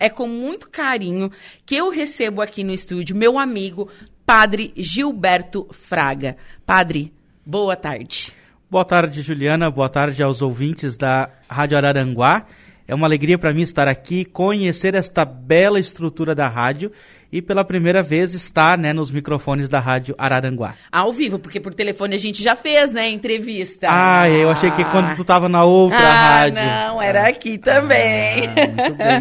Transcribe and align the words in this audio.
É 0.00 0.10
com 0.10 0.26
muito 0.26 0.68
carinho 0.68 1.30
que 1.64 1.76
eu 1.76 1.88
recebo 1.88 2.42
aqui 2.42 2.64
no 2.64 2.72
estúdio 2.72 3.14
meu 3.14 3.38
amigo 3.38 3.88
Padre 4.26 4.72
Gilberto 4.76 5.68
Fraga. 5.70 6.36
Padre, 6.66 7.12
boa 7.46 7.76
tarde. 7.76 8.32
Boa 8.68 8.84
tarde, 8.84 9.22
Juliana. 9.22 9.70
Boa 9.70 9.88
tarde 9.88 10.20
aos 10.20 10.42
ouvintes 10.42 10.96
da 10.96 11.30
Rádio 11.48 11.78
Araranguá. 11.78 12.44
É 12.88 12.94
uma 12.94 13.06
alegria 13.06 13.36
para 13.36 13.52
mim 13.52 13.60
estar 13.60 13.86
aqui, 13.86 14.24
conhecer 14.24 14.94
esta 14.94 15.22
bela 15.22 15.78
estrutura 15.78 16.34
da 16.34 16.48
rádio 16.48 16.90
e 17.30 17.42
pela 17.42 17.62
primeira 17.62 18.02
vez 18.02 18.32
estar 18.32 18.78
né, 18.78 18.94
nos 18.94 19.10
microfones 19.10 19.68
da 19.68 19.78
Rádio 19.78 20.14
Araranguá. 20.16 20.74
Ao 20.90 21.12
vivo, 21.12 21.38
porque 21.38 21.60
por 21.60 21.74
telefone 21.74 22.14
a 22.14 22.18
gente 22.18 22.42
já 22.42 22.56
fez, 22.56 22.90
né, 22.90 23.06
entrevista. 23.10 23.88
Ah, 23.90 24.30
eu 24.30 24.48
achei 24.48 24.70
que 24.70 24.82
quando 24.86 25.14
tu 25.14 25.20
estava 25.20 25.50
na 25.50 25.64
outra 25.64 25.98
ah, 25.98 26.38
rádio. 26.40 26.64
Não, 26.64 27.02
era 27.02 27.28
aqui 27.28 27.58
também. 27.58 28.46
Ah, 28.46 28.66
muito 28.66 28.94
bem. 28.94 29.20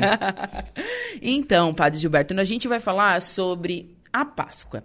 então, 1.21 1.73
Padre 1.73 1.99
Gilberto, 1.99 2.39
a 2.39 2.45
gente 2.45 2.69
vai 2.69 2.79
falar 2.79 3.21
sobre 3.21 3.97
a 4.13 4.23
Páscoa. 4.23 4.81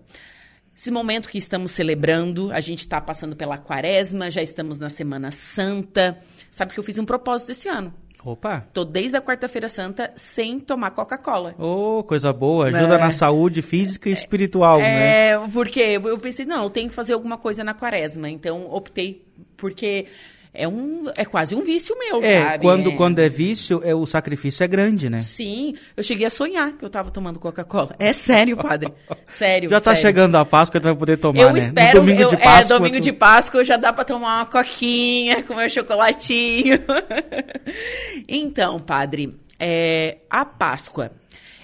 Esse 0.74 0.90
momento 0.90 1.28
que 1.28 1.38
estamos 1.38 1.70
celebrando, 1.70 2.50
a 2.52 2.58
gente 2.58 2.80
está 2.80 3.00
passando 3.00 3.36
pela 3.36 3.58
quaresma, 3.58 4.28
já 4.28 4.42
estamos 4.42 4.80
na 4.80 4.88
Semana 4.88 5.30
Santa. 5.30 6.18
Sabe 6.50 6.72
que 6.74 6.80
eu 6.80 6.84
fiz 6.84 6.98
um 6.98 7.04
propósito 7.04 7.52
esse 7.52 7.68
ano. 7.68 7.94
Opa! 8.24 8.64
Tô 8.72 8.84
desde 8.84 9.16
a 9.16 9.20
quarta-feira 9.20 9.68
santa 9.68 10.12
sem 10.14 10.60
tomar 10.60 10.92
Coca-Cola. 10.92 11.54
Oh, 11.58 12.04
coisa 12.04 12.32
boa. 12.32 12.66
Ajuda 12.66 12.94
É. 12.94 12.98
na 12.98 13.10
saúde 13.10 13.62
física 13.62 14.08
e 14.08 14.12
espiritual, 14.12 14.78
né? 14.78 15.30
É, 15.30 15.38
porque 15.52 15.80
eu 15.80 16.18
pensei, 16.18 16.46
não, 16.46 16.62
eu 16.64 16.70
tenho 16.70 16.88
que 16.88 16.94
fazer 16.94 17.14
alguma 17.14 17.36
coisa 17.36 17.64
na 17.64 17.74
quaresma. 17.74 18.30
Então, 18.30 18.66
optei, 18.70 19.24
porque 19.56 20.06
é, 20.54 20.68
um, 20.68 21.04
é 21.16 21.24
quase 21.24 21.54
um 21.54 21.62
vício 21.62 21.96
meu, 21.98 22.22
É, 22.22 22.42
sabe? 22.42 22.62
quando, 22.64 22.90
É. 22.90 22.96
quando 22.96 23.18
é 23.20 23.28
vício, 23.28 23.80
é, 23.84 23.94
o 23.94 24.04
sacrifício 24.06 24.62
é 24.62 24.68
grande, 24.68 25.08
né? 25.08 25.20
Sim, 25.20 25.74
eu 25.96 26.02
cheguei 26.02 26.26
a 26.26 26.30
sonhar 26.30 26.72
que 26.76 26.84
eu 26.84 26.90
tava 26.90 27.10
tomando 27.10 27.38
Coca-Cola. 27.40 27.94
É 27.98 28.12
sério, 28.12 28.56
padre. 28.56 28.92
Sério, 29.26 29.70
Já 29.70 29.80
tá 29.80 29.92
sério. 29.94 30.06
chegando 30.08 30.34
a 30.36 30.44
Páscoa, 30.44 30.78
tu 30.80 30.84
vai 30.84 30.94
poder 30.94 31.16
tomar, 31.16 31.40
Eu 31.40 31.52
né? 31.54 31.58
espero, 31.60 32.00
no 32.00 32.04
domingo 32.06 32.22
eu, 32.22 32.28
de 32.28 32.36
Páscoa. 32.36 32.76
é, 32.76 32.78
domingo 32.78 32.96
tu- 32.96 33.02
de 33.02 33.12
Páscoa 33.12 33.64
já 33.64 33.76
dá 33.78 33.92
pra 33.92 34.04
tomar 34.04 34.36
uma 34.40 34.46
coquinha, 34.46 35.42
comer 35.42 35.66
um 35.66 35.70
chocolatinho. 35.70 36.78
então, 38.28 38.78
padre, 38.78 39.36
é, 39.58 40.18
a 40.28 40.44
Páscoa, 40.44 41.12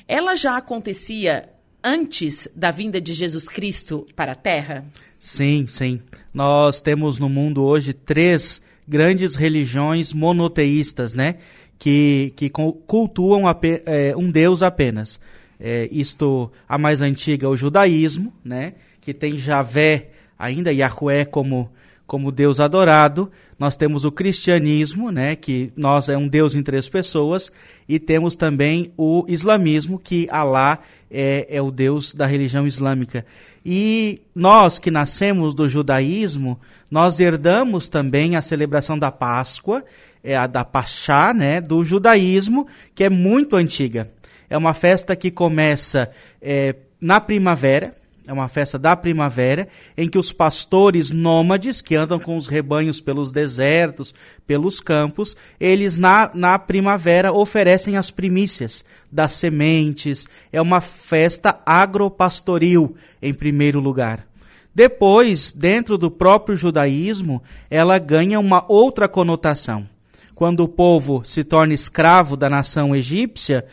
ela 0.06 0.36
já 0.36 0.56
acontecia 0.56 1.48
antes 1.83 2.48
da 2.55 2.70
vinda 2.70 3.00
de 3.00 3.12
Jesus 3.12 3.48
Cristo 3.48 4.06
para 4.17 4.33
a 4.33 4.34
Terra? 4.34 4.84
Sim, 5.19 5.67
sim. 5.67 6.00
Nós 6.33 6.80
temos 6.80 7.19
no 7.19 7.28
mundo 7.28 7.62
hoje 7.64 7.92
três 7.92 8.61
grandes 8.89 9.36
religiões 9.36 10.12
monoteístas, 10.12 11.14
né? 11.14 11.36
Que, 11.78 12.33
que 12.34 12.48
cu- 12.48 12.72
cultuam 12.86 13.42
é, 13.86 14.17
um 14.17 14.30
Deus 14.30 14.62
apenas. 14.62 15.20
É, 15.61 15.89
isto, 15.92 16.50
a 16.69 16.78
mais 16.78 17.00
antiga, 17.00 17.48
o 17.48 17.56
judaísmo, 17.56 18.33
né? 18.45 18.75
Que 19.00 19.12
tem 19.12 19.36
Javé, 19.39 20.08
ainda 20.39 20.72
Yahweh 20.72 21.25
como, 21.27 21.70
como 22.09 22.33
Deus 22.33 22.59
adorado. 22.59 23.31
Nós 23.59 23.77
temos 23.77 24.05
o 24.05 24.11
cristianismo, 24.11 25.12
né? 25.12 25.37
Que 25.37 25.70
nós 25.77 26.09
é 26.09 26.17
um 26.17 26.27
Deus 26.27 26.56
em 26.56 26.62
três 26.62 26.89
pessoas. 26.89 27.53
E 27.87 27.98
temos 27.98 28.34
também 28.34 28.91
o 28.97 29.27
islamismo, 29.28 29.98
que 29.98 30.27
Alá 30.31 30.79
é, 31.11 31.47
é 31.51 31.61
o 31.61 31.70
Deus 31.70 32.14
da 32.14 32.25
religião 32.25 32.67
islâmica. 32.67 33.27
E 33.64 34.23
nós 34.34 34.79
que 34.79 34.91
nascemos 34.91 35.53
do 35.53 35.69
judaísmo, 35.69 36.59
nós 36.91 37.20
herdamos 37.20 37.91
também 37.91 38.34
a 38.34 38.42
celebração 38.42 38.98
da 38.98 39.12
Páscoa, 39.12 39.84
é 40.25 40.34
a 40.34 40.47
da 40.47 40.64
Pachá, 40.64 41.34
né, 41.34 41.61
do 41.61 41.84
judaísmo, 41.84 42.67
que 42.95 43.05
é 43.05 43.11
muito 43.11 43.55
antiga. 43.55 44.11
É 44.48 44.56
uma 44.56 44.73
festa 44.73 45.14
que 45.14 45.31
começa 45.31 46.11
é, 46.41 46.75
na 46.98 47.20
primavera, 47.20 47.95
é 48.29 48.33
uma 48.33 48.47
festa 48.47 48.79
da 48.79 48.95
primavera, 48.95 49.67
em 49.97 50.07
que 50.07 50.19
os 50.19 50.31
pastores 50.31 51.11
nômades, 51.11 51.81
que 51.81 51.97
andam 51.97 52.20
com 52.20 52.36
os 52.36 52.47
rebanhos 52.47 53.01
pelos 53.01 53.33
desertos, 53.33 54.14
pelos 54.47 54.80
campos, 54.80 55.35
eles 55.58 55.97
na, 55.97 56.30
na 56.35 56.58
primavera 56.58 57.33
oferecem 57.33 57.97
as 57.97 58.11
primícias 58.11 58.85
das 59.11 59.33
sementes. 59.33 60.29
É 60.52 60.61
uma 60.61 60.83
festa 60.83 61.58
agropastoril, 61.64 62.95
em 63.23 63.33
primeiro 63.33 63.80
lugar. 63.80 64.27
Depois, 64.75 65.51
dentro 65.51 65.97
do 65.97 66.11
próprio 66.11 66.55
judaísmo, 66.55 67.42
ela 67.70 67.98
ganha 67.98 68.39
uma 68.39 68.63
outra 68.69 69.08
conotação. 69.08 69.89
Quando 70.35 70.61
o 70.61 70.69
povo 70.69 71.23
se 71.25 71.42
torna 71.42 71.73
escravo 71.73 72.36
da 72.36 72.51
nação 72.51 72.95
egípcia, 72.95 73.64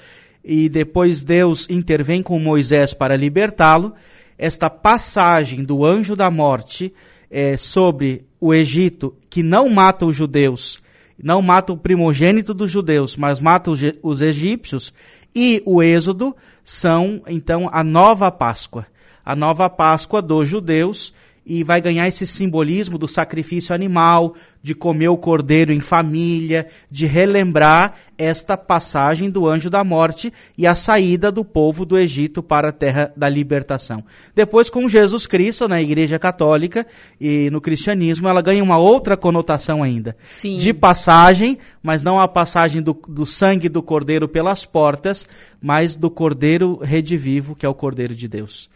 e 0.42 0.70
depois 0.70 1.24
Deus 1.24 1.68
intervém 1.70 2.24
com 2.24 2.40
Moisés 2.40 2.94
para 2.94 3.18
libertá-lo, 3.18 3.94
esta 4.38 4.70
passagem 4.70 5.64
do 5.64 5.86
anjo 5.86 6.16
da 6.16 6.30
morte 6.30 6.94
eh, 7.30 7.58
sobre 7.58 8.26
o 8.40 8.54
Egito, 8.54 9.16
que 9.30 9.42
não 9.42 9.70
mata 9.70 10.06
os 10.06 10.16
judeus, 10.16 10.80
não 11.22 11.42
mata 11.42 11.74
o 11.74 11.78
primogênito 11.78 12.54
dos 12.54 12.70
judeus, 12.70 13.16
mas 13.16 13.40
mata 13.40 13.72
os, 13.72 13.80
os 14.04 14.22
egípcios, 14.22 14.94
e 15.34 15.62
o 15.66 15.82
Êxodo 15.82 16.36
são 16.64 17.22
então 17.28 17.70
a 17.72 17.84
nova 17.84 18.32
Páscoa, 18.32 18.86
a 19.24 19.36
nova 19.36 19.70
Páscoa 19.70 20.22
dos 20.22 20.48
judeus, 20.48 21.14
e 21.46 21.64
vai 21.64 21.80
ganhar 21.80 22.08
esse 22.08 22.26
simbolismo 22.26 22.98
do 22.98 23.08
sacrifício 23.08 23.76
animal, 23.76 24.34
de 24.64 24.74
comer 24.74 25.10
o 25.10 25.18
cordeiro 25.18 25.72
em 25.72 25.80
família, 25.80 26.66
de 26.90 27.06
relembrar 27.06 27.94
esta 28.18 28.58
passagem 28.58 29.30
do 29.30 29.48
anjo 29.48 29.70
da 29.70 29.84
morte 29.84 30.34
e 30.58 30.66
a 30.66 30.74
saída 30.74 31.32
do 31.32 31.46
povo 31.46 31.86
do 31.86 32.00
Egito 32.00 32.42
para 32.42 32.70
a 32.70 32.72
terra 32.72 33.14
da 33.16 33.30
libertação. 33.30 34.04
Depois, 34.34 34.72
com 34.72 34.90
Jesus 34.90 35.28
Cristo, 35.28 35.68
na 35.68 35.80
Igreja 35.80 36.18
Católica 36.18 36.86
e 37.22 37.50
no 37.52 37.62
cristianismo, 37.62 38.28
ela 38.28 38.42
ganha 38.42 38.64
uma 38.64 38.78
outra 38.78 39.16
conotação 39.16 39.84
ainda. 39.84 40.16
Sim. 40.24 40.58
De 40.58 40.74
passagem, 40.74 41.60
mas 41.84 42.02
não 42.02 42.20
a 42.20 42.28
passagem 42.28 42.82
do, 42.82 42.94
do 43.08 43.26
sangue 43.26 43.70
do 43.70 43.84
cordeiro 43.84 44.28
pelas 44.28 44.66
portas, 44.66 45.28
mas 45.62 45.96
do 45.96 46.10
cordeiro 46.10 46.80
redivivo, 46.82 47.56
que 47.56 47.66
é 47.66 47.70
o 47.70 47.76
cordeiro 47.76 48.16
de 48.16 48.28
Deus. 48.28 48.68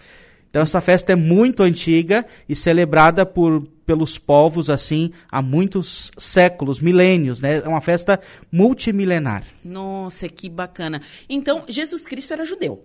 Então 0.50 0.62
essa 0.64 0.82
festa 0.82 1.14
é 1.14 1.16
muito 1.16 1.62
antiga 1.64 2.26
e 2.48 2.56
celebrada 2.56 3.26
por 3.26 3.62
pelos 3.86 4.20
povos 4.20 4.70
assim 4.70 5.12
há 5.32 5.42
muitos 5.42 6.12
séculos, 6.18 6.80
milênios, 6.80 7.40
né? 7.42 7.58
É 7.58 7.68
uma 7.68 7.82
festa 7.82 8.20
multimilenar. 8.52 9.44
Nossa, 9.66 10.30
que 10.30 10.48
bacana. 10.48 11.02
Então, 11.28 11.64
Jesus 11.68 12.06
Cristo 12.06 12.34
era 12.34 12.46
judeu. 12.46 12.84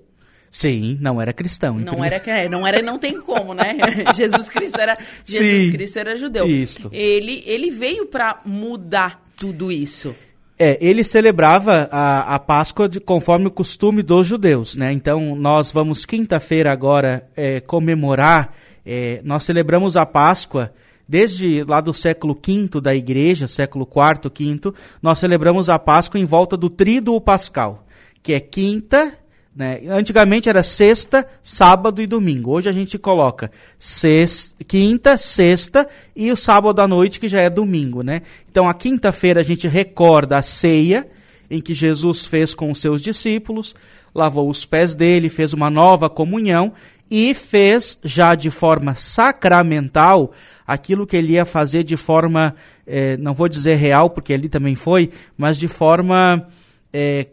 Sim, 0.51 0.97
não 1.01 1.21
era 1.21 1.33
cristão. 1.33 1.75
Não 1.79 1.95
primeiro- 1.95 2.15
era, 2.15 2.31
é, 2.31 2.49
não 2.49 2.67
era, 2.67 2.81
não 2.81 2.99
tem 2.99 3.21
como, 3.21 3.53
né? 3.55 3.77
Jesus 4.15 4.49
Cristo 4.49 4.81
era, 4.81 4.97
Jesus 5.25 5.65
Sim. 5.65 5.73
Cristo 5.73 5.99
era 5.99 6.17
judeu. 6.17 6.47
Isto. 6.47 6.89
Ele, 6.93 7.43
ele 7.45 7.71
veio 7.71 8.07
para 8.07 8.41
mudar 8.45 9.23
tudo 9.37 9.71
isso. 9.73 10.15
É, 10.59 10.79
ele 10.81 11.03
celebrava 11.03 11.89
a, 11.91 12.35
a 12.35 12.39
Páscoa 12.39 12.89
de, 12.89 13.01
conforme 13.01 13.49
o 13.49 13.51
costume 13.51 14.03
dos 14.03 14.27
judeus, 14.27 14.77
né? 14.77 14.93
Então, 14.93 15.35
nós 15.35 15.73
vamos 15.73 16.05
quinta-feira 16.05 16.71
agora 16.71 17.29
é, 17.37 17.61
comemorar, 17.61 18.55
é, 18.87 19.21
nós 19.25 19.43
celebramos 19.45 19.97
a 19.97 20.07
Páscoa 20.07 20.73
desde 21.09 21.65
lá 21.65 21.81
do 21.81 21.93
século 21.93 22.35
V 22.35 22.81
da 22.81 22.95
igreja, 22.95 23.47
século 23.47 23.87
IV, 23.87 24.31
V, 24.31 24.73
nós 25.03 25.19
celebramos 25.19 25.69
a 25.69 25.79
Páscoa 25.79 26.21
em 26.21 26.25
volta 26.25 26.57
do 26.57 26.71
tríduo 26.71 27.21
pascal, 27.21 27.85
que 28.23 28.33
é 28.33 28.41
quinta, 28.41 29.13
né? 29.55 29.81
Antigamente 29.89 30.49
era 30.49 30.63
sexta, 30.63 31.27
sábado 31.43 32.03
e 32.03 32.07
domingo. 32.07 32.51
Hoje 32.51 32.69
a 32.69 32.73
gente 32.73 32.99
coloca 32.99 33.51
sexta, 33.79 34.65
quinta, 34.67 35.17
sexta 35.17 35.89
e 36.17 36.33
o 36.33 36.37
sábado 36.37 36.81
à 36.81 36.89
noite, 36.89 37.21
que 37.21 37.29
já 37.29 37.41
é 37.41 37.49
domingo, 37.49 38.03
né? 38.03 38.23
Então 38.51 38.69
a 38.69 38.75
quinta-feira 38.75 39.41
a 39.41 39.45
gente 39.45 39.69
recorda 39.69 40.39
a 40.39 40.43
ceia 40.43 41.07
em 41.49 41.61
que 41.61 41.73
Jesus 41.73 42.25
fez 42.25 42.55
com 42.55 42.71
os 42.71 42.81
seus 42.81 43.01
discípulos, 43.01 43.75
lavou 44.15 44.51
os 44.51 44.65
pés 44.65 44.93
dele, 44.93 45.29
fez 45.29 45.53
uma 45.53 45.71
nova 45.71 46.11
comunhão 46.11 46.73
e 47.09 47.33
fez 47.35 47.99
já 48.03 48.35
de 48.35 48.50
forma 48.50 48.95
sacramental 48.95 50.33
aquilo 50.67 51.07
que 51.07 51.17
ele 51.17 51.35
ia 51.35 51.45
fazer 51.45 51.85
de 51.85 51.97
forma, 51.97 52.57
eh, 52.87 53.17
não 53.19 53.35
vou 53.35 53.49
dizer 53.49 53.77
real, 53.77 54.11
porque 54.11 54.33
ali 54.33 54.49
também 54.49 54.75
foi, 54.75 55.11
mas 55.37 55.59
de 55.59 55.69
forma 55.69 56.49
eh, 56.93 57.27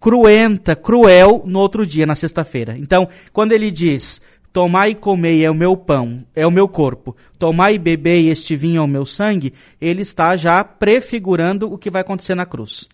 cruenta, 0.00 0.74
cruel 0.74 1.42
no 1.44 1.60
outro 1.60 1.86
dia, 1.86 2.06
na 2.06 2.14
sexta-feira. 2.14 2.76
Então, 2.78 3.06
quando 3.32 3.52
ele 3.52 3.70
diz: 3.70 4.20
Tomai 4.52 4.90
e 4.90 4.94
comei 4.94 5.44
é 5.44 5.50
o 5.50 5.54
meu 5.54 5.76
pão, 5.76 6.24
é 6.34 6.44
o 6.44 6.50
meu 6.50 6.66
corpo, 6.66 7.14
tomai 7.38 7.74
e 7.74 7.78
bebei 7.78 8.28
este 8.28 8.56
vinho 8.56 8.78
é 8.78 8.84
o 8.84 8.88
meu 8.88 9.06
sangue, 9.06 9.52
ele 9.80 10.02
está 10.02 10.36
já 10.36 10.64
prefigurando 10.64 11.72
o 11.72 11.78
que 11.78 11.90
vai 11.90 12.00
acontecer 12.00 12.34
na 12.34 12.44
cruz. 12.44 12.88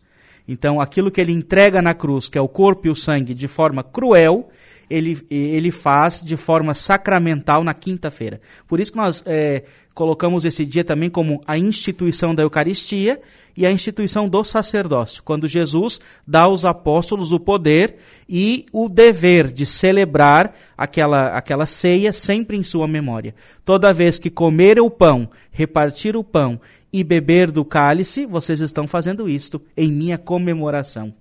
Então, 0.46 0.80
aquilo 0.80 1.10
que 1.10 1.20
ele 1.20 1.32
entrega 1.32 1.80
na 1.80 1.94
cruz, 1.94 2.28
que 2.28 2.36
é 2.36 2.40
o 2.40 2.48
corpo 2.48 2.86
e 2.86 2.90
o 2.90 2.94
sangue, 2.94 3.34
de 3.34 3.48
forma 3.48 3.82
cruel, 3.82 4.48
ele, 4.88 5.24
ele 5.30 5.70
faz 5.70 6.22
de 6.22 6.36
forma 6.36 6.74
sacramental 6.74 7.64
na 7.64 7.74
quinta-feira. 7.74 8.40
Por 8.66 8.80
isso 8.80 8.92
que 8.92 8.98
nós 8.98 9.22
é, 9.26 9.64
colocamos 9.94 10.44
esse 10.44 10.66
dia 10.66 10.84
também 10.84 11.08
como 11.08 11.40
a 11.46 11.58
instituição 11.58 12.34
da 12.34 12.42
Eucaristia 12.42 13.20
e 13.56 13.64
a 13.64 13.72
instituição 13.72 14.28
do 14.28 14.44
sacerdócio, 14.44 15.22
quando 15.22 15.48
Jesus 15.48 15.98
dá 16.26 16.42
aos 16.42 16.64
apóstolos 16.64 17.32
o 17.32 17.40
poder 17.40 17.96
e 18.28 18.66
o 18.70 18.88
dever 18.88 19.50
de 19.50 19.64
celebrar 19.64 20.54
aquela, 20.76 21.28
aquela 21.28 21.64
ceia 21.64 22.12
sempre 22.12 22.58
em 22.58 22.62
sua 22.62 22.86
memória. 22.86 23.34
Toda 23.64 23.94
vez 23.94 24.18
que 24.18 24.28
comer 24.28 24.78
o 24.78 24.90
pão, 24.90 25.30
repartir 25.50 26.16
o 26.16 26.22
pão 26.22 26.60
e 26.92 27.02
beber 27.02 27.50
do 27.50 27.64
cálice, 27.64 28.26
vocês 28.26 28.60
estão 28.60 28.86
fazendo 28.86 29.28
isto 29.28 29.60
em 29.74 29.90
minha 29.90 30.18
comemoração. 30.18 31.14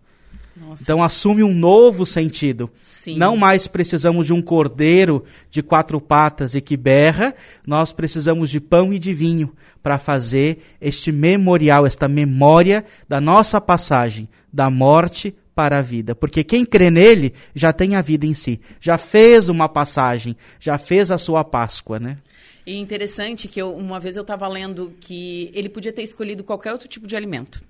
Nossa. 0.55 0.83
Então 0.83 1.03
assume 1.03 1.43
um 1.43 1.53
novo 1.53 2.05
sentido. 2.05 2.69
Sim. 2.81 3.17
Não 3.17 3.35
mais 3.35 3.67
precisamos 3.67 4.25
de 4.25 4.33
um 4.33 4.41
cordeiro 4.41 5.23
de 5.49 5.61
quatro 5.61 5.99
patas 5.99 6.55
e 6.55 6.61
que 6.61 6.77
berra, 6.77 7.35
nós 7.67 7.91
precisamos 7.91 8.49
de 8.49 8.61
pão 8.61 8.93
e 8.93 8.99
de 8.99 9.13
vinho 9.13 9.53
para 9.83 9.99
fazer 9.99 10.59
este 10.79 11.11
memorial, 11.11 11.85
esta 11.85 12.07
memória 12.07 12.85
da 13.07 13.19
nossa 13.19 13.59
passagem 13.59 14.29
da 14.51 14.69
morte 14.69 15.35
para 15.53 15.79
a 15.79 15.81
vida. 15.81 16.15
Porque 16.15 16.43
quem 16.43 16.65
crê 16.65 16.89
nele 16.89 17.33
já 17.53 17.73
tem 17.73 17.95
a 17.95 18.01
vida 18.01 18.25
em 18.25 18.33
si, 18.33 18.59
já 18.79 18.97
fez 18.97 19.49
uma 19.49 19.67
passagem, 19.67 20.35
já 20.59 20.77
fez 20.77 21.11
a 21.11 21.17
sua 21.17 21.43
Páscoa, 21.43 21.99
né? 21.99 22.17
E 22.65 22.75
interessante 22.77 23.47
que 23.47 23.61
eu, 23.61 23.75
uma 23.75 23.99
vez 23.99 24.17
eu 24.17 24.21
estava 24.21 24.47
lendo 24.47 24.93
que 24.99 25.51
ele 25.53 25.69
podia 25.69 25.93
ter 25.93 26.01
escolhido 26.01 26.43
qualquer 26.43 26.71
outro 26.71 26.87
tipo 26.87 27.05
de 27.05 27.15
alimento. 27.15 27.61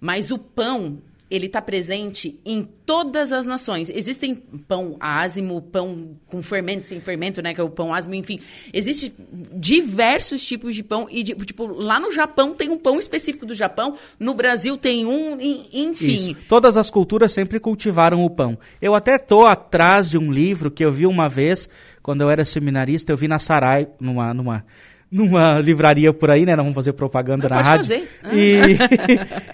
Mas 0.00 0.30
o 0.30 0.38
pão 0.38 0.98
ele 1.30 1.46
está 1.46 1.62
presente 1.62 2.40
em 2.44 2.68
todas 2.84 3.32
as 3.32 3.46
nações. 3.46 3.88
Existem 3.88 4.34
pão 4.34 4.96
ázimo, 4.98 5.62
pão 5.62 6.16
com 6.26 6.42
fermento, 6.42 6.88
sem 6.88 7.00
fermento, 7.00 7.40
né, 7.40 7.54
que 7.54 7.60
é 7.60 7.64
o 7.64 7.70
pão 7.70 7.94
ázimo, 7.94 8.14
enfim. 8.14 8.40
Existem 8.72 9.12
diversos 9.54 10.44
tipos 10.44 10.74
de 10.74 10.82
pão 10.82 11.06
e 11.08 11.22
tipo 11.22 11.66
lá 11.66 12.00
no 12.00 12.10
Japão 12.10 12.52
tem 12.52 12.68
um 12.68 12.76
pão 12.76 12.98
específico 12.98 13.46
do 13.46 13.54
Japão, 13.54 13.96
no 14.18 14.34
Brasil 14.34 14.76
tem 14.76 15.06
um, 15.06 15.38
enfim. 15.40 16.14
Isso. 16.14 16.36
Todas 16.48 16.76
as 16.76 16.90
culturas 16.90 17.32
sempre 17.32 17.60
cultivaram 17.60 18.24
o 18.24 18.30
pão. 18.30 18.58
Eu 18.82 18.94
até 18.94 19.16
tô 19.16 19.46
atrás 19.46 20.10
de 20.10 20.18
um 20.18 20.32
livro 20.32 20.70
que 20.70 20.84
eu 20.84 20.90
vi 20.90 21.06
uma 21.06 21.28
vez 21.28 21.68
quando 22.02 22.22
eu 22.22 22.30
era 22.30 22.44
seminarista, 22.44 23.12
eu 23.12 23.16
vi 23.16 23.28
na 23.28 23.38
Sarai 23.38 23.86
numa 24.00 24.34
numa 24.34 24.64
numa 25.10 25.58
livraria 25.58 26.12
por 26.12 26.30
aí, 26.30 26.46
né? 26.46 26.54
Não 26.54 26.64
vamos 26.64 26.76
fazer 26.76 26.92
propaganda 26.92 27.48
Não, 27.48 27.56
na 27.56 27.62
rádio. 27.62 27.84
Fazer. 27.84 28.08
E, 28.32 28.78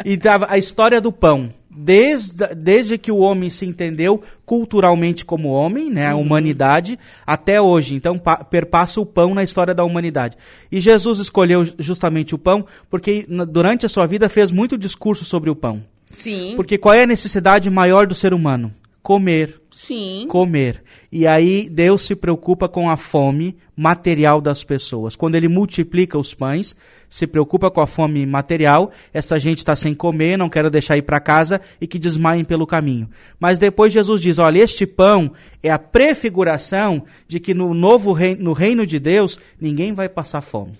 e 0.12 0.16
tava 0.18 0.46
a 0.50 0.58
história 0.58 1.00
do 1.00 1.10
pão 1.10 1.50
desde, 1.76 2.54
desde 2.54 2.96
que 2.96 3.12
o 3.12 3.18
homem 3.18 3.50
se 3.50 3.66
entendeu 3.66 4.22
culturalmente 4.44 5.24
como 5.24 5.50
homem, 5.50 5.90
né, 5.90 6.06
a 6.08 6.14
uhum. 6.14 6.22
humanidade, 6.22 6.98
até 7.26 7.60
hoje. 7.60 7.94
Então, 7.94 8.18
pa, 8.18 8.42
perpassa 8.42 9.00
o 9.00 9.06
pão 9.06 9.34
na 9.34 9.44
história 9.44 9.74
da 9.74 9.84
humanidade. 9.84 10.36
E 10.72 10.80
Jesus 10.80 11.18
escolheu 11.18 11.66
justamente 11.78 12.34
o 12.34 12.38
pão 12.38 12.64
porque 12.88 13.26
durante 13.48 13.84
a 13.84 13.88
sua 13.88 14.06
vida 14.06 14.28
fez 14.28 14.50
muito 14.50 14.78
discurso 14.78 15.24
sobre 15.24 15.50
o 15.50 15.56
pão. 15.56 15.82
Sim. 16.10 16.54
Porque 16.56 16.78
qual 16.78 16.94
é 16.94 17.02
a 17.02 17.06
necessidade 17.06 17.68
maior 17.68 18.06
do 18.06 18.14
ser 18.14 18.32
humano? 18.32 18.72
Comer. 19.02 19.60
Sim. 19.76 20.24
Comer. 20.30 20.82
E 21.12 21.26
aí 21.26 21.68
Deus 21.68 22.00
se 22.00 22.16
preocupa 22.16 22.66
com 22.66 22.88
a 22.88 22.96
fome 22.96 23.58
material 23.76 24.40
das 24.40 24.64
pessoas. 24.64 25.14
Quando 25.14 25.34
ele 25.34 25.48
multiplica 25.48 26.16
os 26.16 26.32
pães, 26.32 26.74
se 27.10 27.26
preocupa 27.26 27.70
com 27.70 27.82
a 27.82 27.86
fome 27.86 28.24
material, 28.24 28.90
essa 29.12 29.38
gente 29.38 29.58
está 29.58 29.76
sem 29.76 29.94
comer, 29.94 30.38
não 30.38 30.48
quero 30.48 30.70
deixar 30.70 30.96
ir 30.96 31.02
para 31.02 31.20
casa 31.20 31.60
e 31.78 31.86
que 31.86 31.98
desmaiem 31.98 32.42
pelo 32.42 32.66
caminho. 32.66 33.06
Mas 33.38 33.58
depois 33.58 33.92
Jesus 33.92 34.22
diz: 34.22 34.38
olha, 34.38 34.60
este 34.60 34.86
pão 34.86 35.30
é 35.62 35.70
a 35.70 35.78
prefiguração 35.78 37.04
de 37.28 37.38
que 37.38 37.52
no 37.52 37.74
novo 37.74 38.12
reino, 38.12 38.44
no 38.44 38.52
reino 38.54 38.86
de 38.86 38.98
Deus 38.98 39.38
ninguém 39.60 39.92
vai 39.92 40.08
passar 40.08 40.40
fome. 40.40 40.72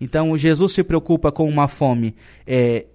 Então 0.00 0.34
Jesus 0.38 0.72
se 0.72 0.82
preocupa 0.82 1.30
com 1.30 1.46
uma 1.46 1.68
fome 1.68 2.14
é, 2.46 2.86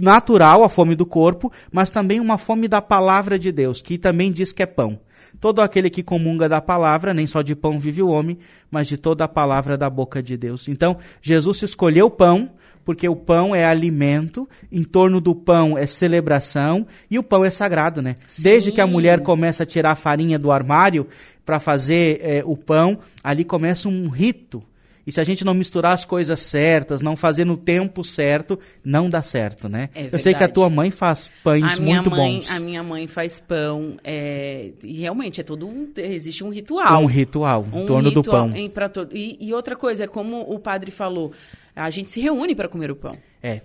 natural, 0.00 0.64
a 0.64 0.68
fome 0.68 0.94
do 0.94 1.06
corpo, 1.06 1.50
mas 1.72 1.90
também 1.90 2.20
uma 2.20 2.38
fome 2.38 2.68
da 2.68 2.82
palavra 2.82 3.38
de 3.38 3.50
Deus, 3.50 3.80
que 3.80 3.96
também 3.96 4.32
diz 4.32 4.52
que 4.52 4.62
é 4.62 4.66
pão. 4.66 4.98
Todo 5.40 5.60
aquele 5.60 5.90
que 5.90 6.02
comunga 6.02 6.48
da 6.48 6.60
palavra, 6.60 7.12
nem 7.12 7.26
só 7.26 7.42
de 7.42 7.54
pão 7.56 7.78
vive 7.78 8.02
o 8.02 8.08
homem, 8.08 8.38
mas 8.70 8.86
de 8.86 8.96
toda 8.96 9.24
a 9.24 9.28
palavra 9.28 9.76
da 9.76 9.90
boca 9.90 10.22
de 10.22 10.36
Deus. 10.36 10.68
Então, 10.68 10.96
Jesus 11.20 11.62
escolheu 11.62 12.06
o 12.06 12.10
pão, 12.10 12.50
porque 12.84 13.08
o 13.08 13.16
pão 13.16 13.54
é 13.54 13.64
alimento, 13.64 14.48
em 14.70 14.84
torno 14.84 15.20
do 15.20 15.34
pão 15.34 15.76
é 15.76 15.86
celebração 15.86 16.86
e 17.10 17.18
o 17.18 17.22
pão 17.22 17.44
é 17.44 17.50
sagrado, 17.50 18.02
né? 18.02 18.14
Sim. 18.26 18.42
Desde 18.42 18.72
que 18.72 18.80
a 18.80 18.86
mulher 18.86 19.20
começa 19.22 19.62
a 19.62 19.66
tirar 19.66 19.92
a 19.92 19.96
farinha 19.96 20.38
do 20.38 20.52
armário 20.52 21.06
para 21.44 21.58
fazer 21.58 22.18
é, 22.20 22.42
o 22.44 22.56
pão, 22.56 22.98
ali 23.22 23.44
começa 23.44 23.88
um 23.88 24.08
rito 24.08 24.62
e 25.06 25.12
se 25.12 25.20
a 25.20 25.24
gente 25.24 25.44
não 25.44 25.54
misturar 25.54 25.92
as 25.92 26.04
coisas 26.04 26.40
certas, 26.40 27.00
não 27.00 27.16
fazer 27.16 27.44
no 27.44 27.56
tempo 27.56 28.02
certo, 28.02 28.58
não 28.84 29.08
dá 29.08 29.22
certo, 29.22 29.68
né? 29.68 29.90
É 29.94 30.08
Eu 30.10 30.18
sei 30.18 30.34
que 30.34 30.42
a 30.42 30.48
tua 30.48 30.70
mãe 30.70 30.90
faz 30.90 31.30
pães 31.42 31.78
muito 31.78 32.10
mãe, 32.10 32.34
bons. 32.36 32.50
A 32.50 32.60
minha 32.60 32.82
mãe 32.82 33.06
faz 33.06 33.40
pão, 33.40 33.96
é, 34.02 34.70
e 34.82 35.00
realmente 35.00 35.40
é 35.40 35.44
todo 35.44 35.66
um, 35.66 35.90
existe 35.96 36.42
um 36.42 36.48
ritual. 36.48 37.02
Um 37.02 37.06
ritual 37.06 37.64
um 37.72 37.82
em 37.82 37.86
torno 37.86 38.08
ritual 38.08 38.22
do 38.22 38.30
pão. 38.30 38.56
Em, 38.56 38.70
e, 39.12 39.48
e 39.48 39.54
outra 39.54 39.76
coisa, 39.76 40.08
como 40.08 40.40
o 40.40 40.58
padre 40.58 40.90
falou, 40.90 41.32
a 41.74 41.90
gente 41.90 42.10
se 42.10 42.20
reúne 42.20 42.54
para 42.54 42.68
comer 42.68 42.90
o 42.90 42.96
pão. 42.96 43.16
É. 43.42 43.60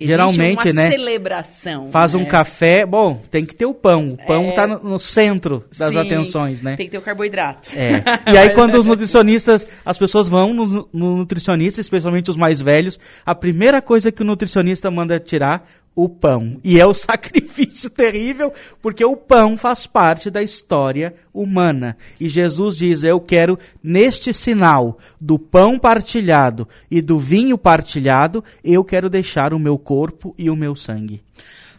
Existe 0.00 0.14
Geralmente, 0.14 0.66
uma 0.68 0.72
né? 0.72 0.90
celebração. 0.90 1.88
Faz 1.88 2.14
né? 2.14 2.20
um 2.20 2.24
café, 2.24 2.86
bom, 2.86 3.20
tem 3.30 3.44
que 3.44 3.54
ter 3.54 3.66
o 3.66 3.74
pão. 3.74 4.12
O 4.14 4.26
pão 4.26 4.44
é... 4.44 4.66
no, 4.66 4.78
no, 4.78 4.98
centro 4.98 5.62
das 5.76 5.92
Sim, 5.92 5.98
atenções, 5.98 6.62
né? 6.62 6.74
Tem 6.74 6.86
que 6.86 6.92
ter 6.92 6.96
o 6.98 7.02
carboidrato. 7.02 7.68
É. 7.76 8.02
E 8.32 8.38
aí, 8.38 8.50
quando 8.50 8.76
os 8.76 8.86
nutricionistas, 8.86 9.66
as 9.84 9.98
pessoas 9.98 10.28
vão 10.28 10.54
no, 10.54 10.88
no 10.92 11.16
nutricionista, 11.18 11.80
especialmente 11.80 12.30
os 12.30 12.36
mais 12.36 12.62
velhos, 12.62 12.98
a 13.26 13.34
primeira 13.34 13.82
coisa 13.82 14.10
que 14.10 14.22
o 14.22 14.24
nutricionista 14.24 14.90
manda 14.90 15.20
tirar 15.20 15.68
o 15.94 16.08
pão. 16.08 16.58
E 16.64 16.80
é 16.80 16.86
o 16.86 16.94
sacrifício 16.94 17.90
terrível, 17.90 18.52
porque 18.80 19.04
o 19.04 19.16
pão 19.16 19.56
faz 19.56 19.86
parte 19.86 20.30
da 20.30 20.42
história 20.42 21.14
humana. 21.32 21.96
E 22.20 22.28
Jesus 22.28 22.76
diz: 22.76 23.02
Eu 23.02 23.20
quero, 23.20 23.58
neste 23.82 24.32
sinal 24.32 24.98
do 25.20 25.38
pão 25.38 25.78
partilhado 25.78 26.68
e 26.90 27.00
do 27.00 27.18
vinho 27.18 27.58
partilhado, 27.58 28.44
eu 28.64 28.84
quero 28.84 29.10
deixar 29.10 29.52
o 29.52 29.58
meu 29.58 29.78
corpo 29.78 30.34
e 30.38 30.48
o 30.48 30.56
meu 30.56 30.74
sangue. 30.74 31.22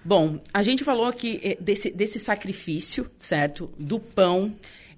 Bom, 0.04 0.40
a 0.52 0.64
gente 0.64 0.84
falou 0.84 1.06
aqui 1.06 1.40
eh, 1.44 1.58
desse, 1.60 1.92
desse 1.92 2.18
sacrifício, 2.18 3.10
certo? 3.18 3.72
Do 3.78 4.00
pão. 4.00 4.54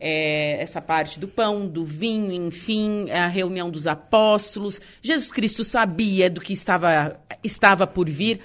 É, 0.05 0.61
essa 0.61 0.81
parte 0.81 1.17
do 1.17 1.29
pão, 1.29 1.65
do 1.65 1.85
vinho, 1.85 2.33
enfim, 2.33 3.09
a 3.09 3.25
reunião 3.25 3.69
dos 3.69 3.87
apóstolos. 3.87 4.81
Jesus 5.01 5.31
Cristo 5.31 5.63
sabia 5.63 6.29
do 6.29 6.41
que 6.41 6.51
estava, 6.51 7.17
estava 7.41 7.87
por 7.87 8.09
vir. 8.09 8.41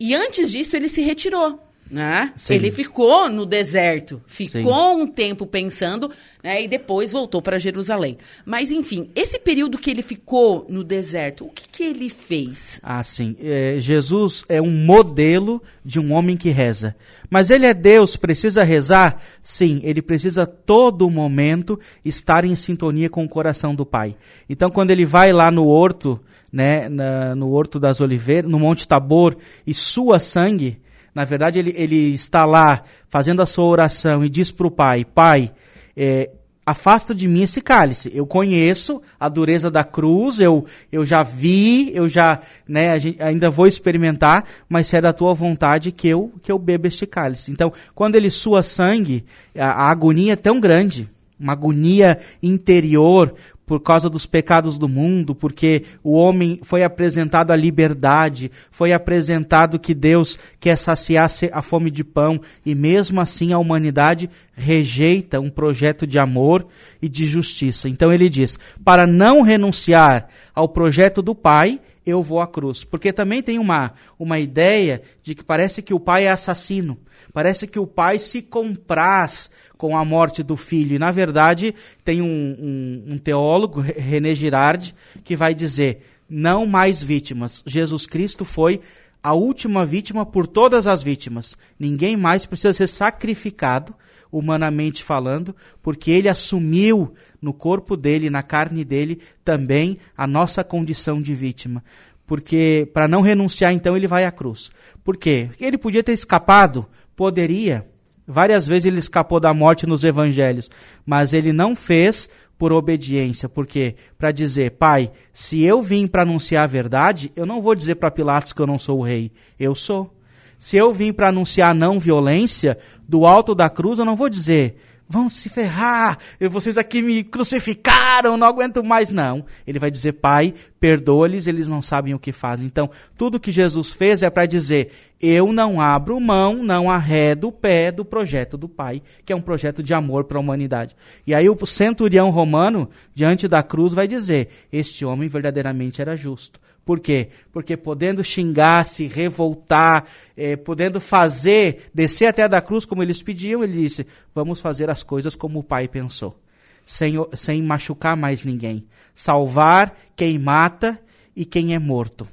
E 0.00 0.14
antes 0.14 0.50
disso, 0.50 0.74
ele 0.74 0.88
se 0.88 1.02
retirou. 1.02 1.60
Né? 1.90 2.32
Ele 2.48 2.70
ficou 2.70 3.28
no 3.28 3.44
deserto, 3.44 4.22
ficou 4.24 4.94
Sim. 4.94 5.02
um 5.02 5.06
tempo 5.08 5.44
pensando, 5.44 6.08
né? 6.40 6.62
E 6.62 6.68
depois 6.68 7.10
voltou 7.10 7.42
para 7.42 7.58
Jerusalém. 7.58 8.16
Mas 8.46 8.70
enfim, 8.70 9.10
esse 9.12 9.40
período 9.40 9.76
que 9.76 9.90
ele 9.90 10.00
ficou 10.00 10.64
no 10.68 10.84
deserto, 10.84 11.46
o 11.46 11.50
que, 11.50 11.68
que 11.68 11.82
ele 11.82 12.08
fez? 12.08 12.78
Ah, 12.80 13.02
sim. 13.02 13.34
É, 13.40 13.78
Jesus 13.80 14.44
é 14.48 14.62
um 14.62 14.70
modelo 14.70 15.60
de 15.84 15.98
um 15.98 16.12
homem 16.12 16.36
que 16.36 16.50
reza. 16.50 16.94
Mas 17.28 17.50
ele 17.50 17.66
é 17.66 17.74
Deus, 17.74 18.16
precisa 18.16 18.62
rezar? 18.62 19.20
Sim, 19.42 19.80
ele 19.82 20.00
precisa 20.00 20.46
todo 20.46 21.10
momento 21.10 21.78
estar 22.04 22.44
em 22.44 22.54
sintonia 22.54 23.10
com 23.10 23.24
o 23.24 23.28
coração 23.28 23.74
do 23.74 23.84
Pai. 23.84 24.16
Então, 24.48 24.70
quando 24.70 24.92
ele 24.92 25.04
vai 25.04 25.32
lá 25.32 25.50
no 25.50 25.66
horto 25.66 26.20
né, 26.52 26.88
na, 26.88 27.34
no 27.34 27.50
Horto 27.50 27.78
das 27.78 28.00
Oliveiras, 28.00 28.50
no 28.50 28.58
Monte 28.58 28.86
Tabor, 28.86 29.36
e 29.66 29.72
sua 29.74 30.18
sangue, 30.20 30.80
na 31.14 31.24
verdade 31.24 31.58
ele, 31.58 31.72
ele 31.76 32.14
está 32.14 32.44
lá 32.44 32.82
fazendo 33.08 33.42
a 33.42 33.46
sua 33.46 33.64
oração 33.64 34.24
e 34.24 34.28
diz 34.28 34.50
para 34.50 34.66
o 34.66 34.70
Pai: 34.70 35.04
Pai, 35.04 35.52
é, 35.96 36.30
afasta 36.64 37.14
de 37.14 37.26
mim 37.26 37.42
esse 37.42 37.60
cálice. 37.60 38.10
Eu 38.14 38.26
conheço 38.26 39.02
a 39.18 39.28
dureza 39.28 39.70
da 39.70 39.82
cruz, 39.82 40.38
eu, 40.40 40.64
eu 40.90 41.04
já 41.04 41.22
vi, 41.22 41.90
eu 41.94 42.08
já 42.08 42.40
né, 42.66 42.98
gente, 42.98 43.20
ainda 43.22 43.50
vou 43.50 43.66
experimentar, 43.66 44.44
mas 44.68 44.86
se 44.86 44.96
é 44.96 45.00
da 45.00 45.12
tua 45.12 45.34
vontade 45.34 45.90
que 45.90 46.08
eu, 46.08 46.32
que 46.40 46.50
eu 46.50 46.58
beba 46.58 46.86
este 46.86 47.06
cálice. 47.06 47.50
Então, 47.50 47.72
quando 47.94 48.14
ele 48.14 48.30
sua 48.30 48.62
sangue, 48.62 49.24
a, 49.56 49.86
a 49.86 49.90
agonia 49.90 50.34
é 50.34 50.36
tão 50.36 50.60
grande, 50.60 51.08
uma 51.38 51.54
agonia 51.54 52.18
interior 52.42 53.34
por 53.70 53.78
causa 53.78 54.10
dos 54.10 54.26
pecados 54.26 54.76
do 54.76 54.88
mundo, 54.88 55.32
porque 55.32 55.84
o 56.02 56.14
homem 56.14 56.58
foi 56.60 56.82
apresentado 56.82 57.52
à 57.52 57.56
liberdade, 57.56 58.50
foi 58.68 58.92
apresentado 58.92 59.78
que 59.78 59.94
Deus 59.94 60.36
quer 60.58 60.76
saciar 60.76 61.30
a 61.52 61.62
fome 61.62 61.88
de 61.88 62.02
pão, 62.02 62.40
e 62.66 62.74
mesmo 62.74 63.20
assim 63.20 63.52
a 63.52 63.60
humanidade 63.60 64.28
rejeita 64.52 65.38
um 65.38 65.48
projeto 65.48 66.04
de 66.04 66.18
amor 66.18 66.66
e 67.00 67.08
de 67.08 67.28
justiça. 67.28 67.88
Então 67.88 68.12
ele 68.12 68.28
diz: 68.28 68.58
para 68.84 69.06
não 69.06 69.40
renunciar 69.40 70.26
ao 70.52 70.68
projeto 70.68 71.22
do 71.22 71.32
Pai, 71.32 71.78
eu 72.04 72.22
vou 72.22 72.40
à 72.40 72.46
cruz. 72.46 72.84
Porque 72.84 73.12
também 73.12 73.42
tem 73.42 73.58
uma, 73.58 73.92
uma 74.18 74.38
ideia 74.38 75.02
de 75.22 75.34
que 75.34 75.44
parece 75.44 75.82
que 75.82 75.94
o 75.94 76.00
pai 76.00 76.24
é 76.24 76.30
assassino. 76.30 76.98
Parece 77.32 77.66
que 77.66 77.78
o 77.78 77.86
pai 77.86 78.18
se 78.18 78.42
compraz 78.42 79.50
com 79.76 79.96
a 79.96 80.04
morte 80.04 80.42
do 80.42 80.56
filho. 80.56 80.96
E, 80.96 80.98
na 80.98 81.10
verdade, 81.10 81.74
tem 82.04 82.20
um, 82.20 82.26
um, 82.26 83.14
um 83.14 83.18
teólogo, 83.18 83.59
René 83.66 84.34
Girard, 84.34 84.94
que 85.24 85.36
vai 85.36 85.54
dizer: 85.54 86.02
não 86.28 86.66
mais 86.66 87.02
vítimas. 87.02 87.62
Jesus 87.66 88.06
Cristo 88.06 88.44
foi 88.44 88.80
a 89.22 89.34
última 89.34 89.84
vítima 89.84 90.24
por 90.24 90.46
todas 90.46 90.86
as 90.86 91.02
vítimas. 91.02 91.56
Ninguém 91.78 92.16
mais 92.16 92.46
precisa 92.46 92.72
ser 92.72 92.86
sacrificado, 92.86 93.94
humanamente 94.32 95.04
falando, 95.04 95.54
porque 95.82 96.10
ele 96.10 96.28
assumiu 96.28 97.12
no 97.40 97.52
corpo 97.52 97.96
dele, 97.96 98.30
na 98.30 98.42
carne 98.42 98.84
dele, 98.84 99.20
também 99.44 99.98
a 100.16 100.26
nossa 100.26 100.64
condição 100.64 101.20
de 101.20 101.34
vítima. 101.34 101.82
Porque, 102.26 102.88
para 102.94 103.08
não 103.08 103.22
renunciar, 103.22 103.72
então, 103.72 103.96
ele 103.96 104.06
vai 104.06 104.24
à 104.24 104.30
cruz. 104.30 104.70
Por 105.02 105.16
quê? 105.16 105.50
Ele 105.60 105.76
podia 105.76 106.02
ter 106.02 106.12
escapado, 106.12 106.86
poderia. 107.16 107.86
Várias 108.26 108.68
vezes 108.68 108.84
ele 108.84 109.00
escapou 109.00 109.40
da 109.40 109.52
morte 109.52 109.84
nos 109.84 110.04
evangelhos, 110.04 110.70
mas 111.04 111.32
ele 111.32 111.52
não 111.52 111.74
fez 111.74 112.28
por 112.60 112.74
obediência, 112.74 113.48
porque 113.48 113.96
para 114.18 114.30
dizer, 114.30 114.72
pai, 114.72 115.10
se 115.32 115.62
eu 115.64 115.82
vim 115.82 116.06
para 116.06 116.20
anunciar 116.20 116.64
a 116.64 116.66
verdade, 116.66 117.32
eu 117.34 117.46
não 117.46 117.62
vou 117.62 117.74
dizer 117.74 117.94
para 117.94 118.10
Pilatos 118.10 118.52
que 118.52 118.60
eu 118.60 118.66
não 118.66 118.78
sou 118.78 118.98
o 118.98 119.02
rei, 119.02 119.32
eu 119.58 119.74
sou. 119.74 120.14
Se 120.58 120.76
eu 120.76 120.92
vim 120.92 121.10
para 121.10 121.28
anunciar 121.28 121.74
não 121.74 121.98
violência, 121.98 122.76
do 123.08 123.24
alto 123.24 123.54
da 123.54 123.70
cruz, 123.70 123.98
eu 123.98 124.04
não 124.04 124.14
vou 124.14 124.28
dizer, 124.28 124.76
vão 125.10 125.28
se 125.28 125.48
ferrar, 125.48 126.16
vocês 126.48 126.78
aqui 126.78 127.02
me 127.02 127.24
crucificaram, 127.24 128.36
não 128.36 128.46
aguento 128.46 128.84
mais. 128.84 129.10
Não. 129.10 129.44
Ele 129.66 129.80
vai 129.80 129.90
dizer, 129.90 130.12
Pai, 130.12 130.54
perdoa-lhes, 130.78 131.48
eles 131.48 131.66
não 131.66 131.82
sabem 131.82 132.14
o 132.14 132.18
que 132.18 132.30
fazem. 132.30 132.66
Então, 132.66 132.88
tudo 133.18 133.40
que 133.40 133.50
Jesus 133.50 133.90
fez 133.90 134.22
é 134.22 134.30
para 134.30 134.46
dizer, 134.46 134.92
eu 135.20 135.52
não 135.52 135.80
abro 135.80 136.20
mão, 136.20 136.62
não 136.62 136.88
arredo 136.88 137.48
o 137.48 137.52
pé 137.52 137.90
do 137.90 138.04
projeto 138.04 138.56
do 138.56 138.68
Pai, 138.68 139.02
que 139.24 139.32
é 139.32 139.36
um 139.36 139.42
projeto 139.42 139.82
de 139.82 139.92
amor 139.92 140.24
para 140.24 140.38
a 140.38 140.40
humanidade. 140.40 140.94
E 141.26 141.34
aí 141.34 141.50
o 141.50 141.66
centurião 141.66 142.30
romano, 142.30 142.88
diante 143.12 143.48
da 143.48 143.64
cruz, 143.64 143.92
vai 143.92 144.06
dizer, 144.06 144.48
este 144.72 145.04
homem 145.04 145.28
verdadeiramente 145.28 146.00
era 146.00 146.16
justo 146.16 146.60
por 146.84 146.98
quê? 146.98 147.28
Porque 147.52 147.76
podendo 147.76 148.24
xingar, 148.24 148.84
se 148.84 149.06
revoltar, 149.06 150.04
eh, 150.36 150.56
podendo 150.56 151.00
fazer, 151.00 151.90
descer 151.94 152.26
até 152.26 152.48
da 152.48 152.60
cruz 152.60 152.84
como 152.84 153.02
eles 153.02 153.22
pediam, 153.22 153.62
ele 153.62 153.82
disse: 153.82 154.06
vamos 154.34 154.60
fazer 154.60 154.90
as 154.90 155.02
coisas 155.02 155.34
como 155.34 155.58
o 155.58 155.64
Pai 155.64 155.86
pensou, 155.86 156.38
sem, 156.84 157.14
sem 157.34 157.62
machucar 157.62 158.16
mais 158.16 158.42
ninguém. 158.42 158.86
Salvar 159.14 159.96
quem 160.16 160.38
mata 160.38 161.00
e 161.36 161.44
quem 161.44 161.74
é 161.74 161.78
morto. 161.78 162.26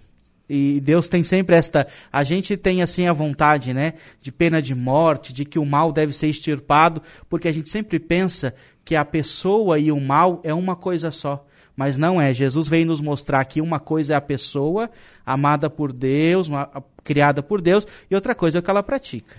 E 0.49 0.79
Deus 0.79 1.09
tem 1.09 1.23
sempre 1.23 1.55
esta. 1.55 1.85
A 2.11 2.23
gente 2.23 2.55
tem 2.55 2.81
assim 2.81 3.05
a 3.05 3.13
vontade, 3.13 3.73
né? 3.73 3.95
De 4.21 4.31
pena 4.31 4.61
de 4.61 4.73
morte, 4.73 5.33
de 5.33 5.43
que 5.43 5.59
o 5.59 5.65
mal 5.65 5.91
deve 5.91 6.13
ser 6.13 6.27
extirpado, 6.27 7.01
porque 7.29 7.49
a 7.49 7.51
gente 7.51 7.69
sempre 7.69 7.99
pensa 7.99 8.55
que 8.85 8.95
a 8.95 9.03
pessoa 9.03 9.77
e 9.77 9.91
o 9.91 9.99
mal 9.99 10.39
é 10.45 10.53
uma 10.53 10.75
coisa 10.75 11.11
só. 11.11 11.45
Mas 11.77 11.96
não 11.96 12.19
é. 12.19 12.34
Jesus 12.34 12.67
veio 12.67 12.88
nos 12.88 13.00
mostrar 13.00 13.46
que 13.46 13.62
uma 13.62 13.79
coisa 13.79 14.13
é 14.13 14.15
a 14.15 14.22
pessoa 14.22 14.89
amada 15.24 15.69
por 15.69 15.93
Deus, 15.93 16.48
uma, 16.48 16.67
criada 17.03 17.43
por 17.43 17.62
Deus, 17.62 17.86
e 18.10 18.15
outra 18.15 18.34
coisa 18.34 18.57
é 18.57 18.60
o 18.60 18.63
que 18.63 18.69
ela 18.72 18.81
pratica. 18.81 19.36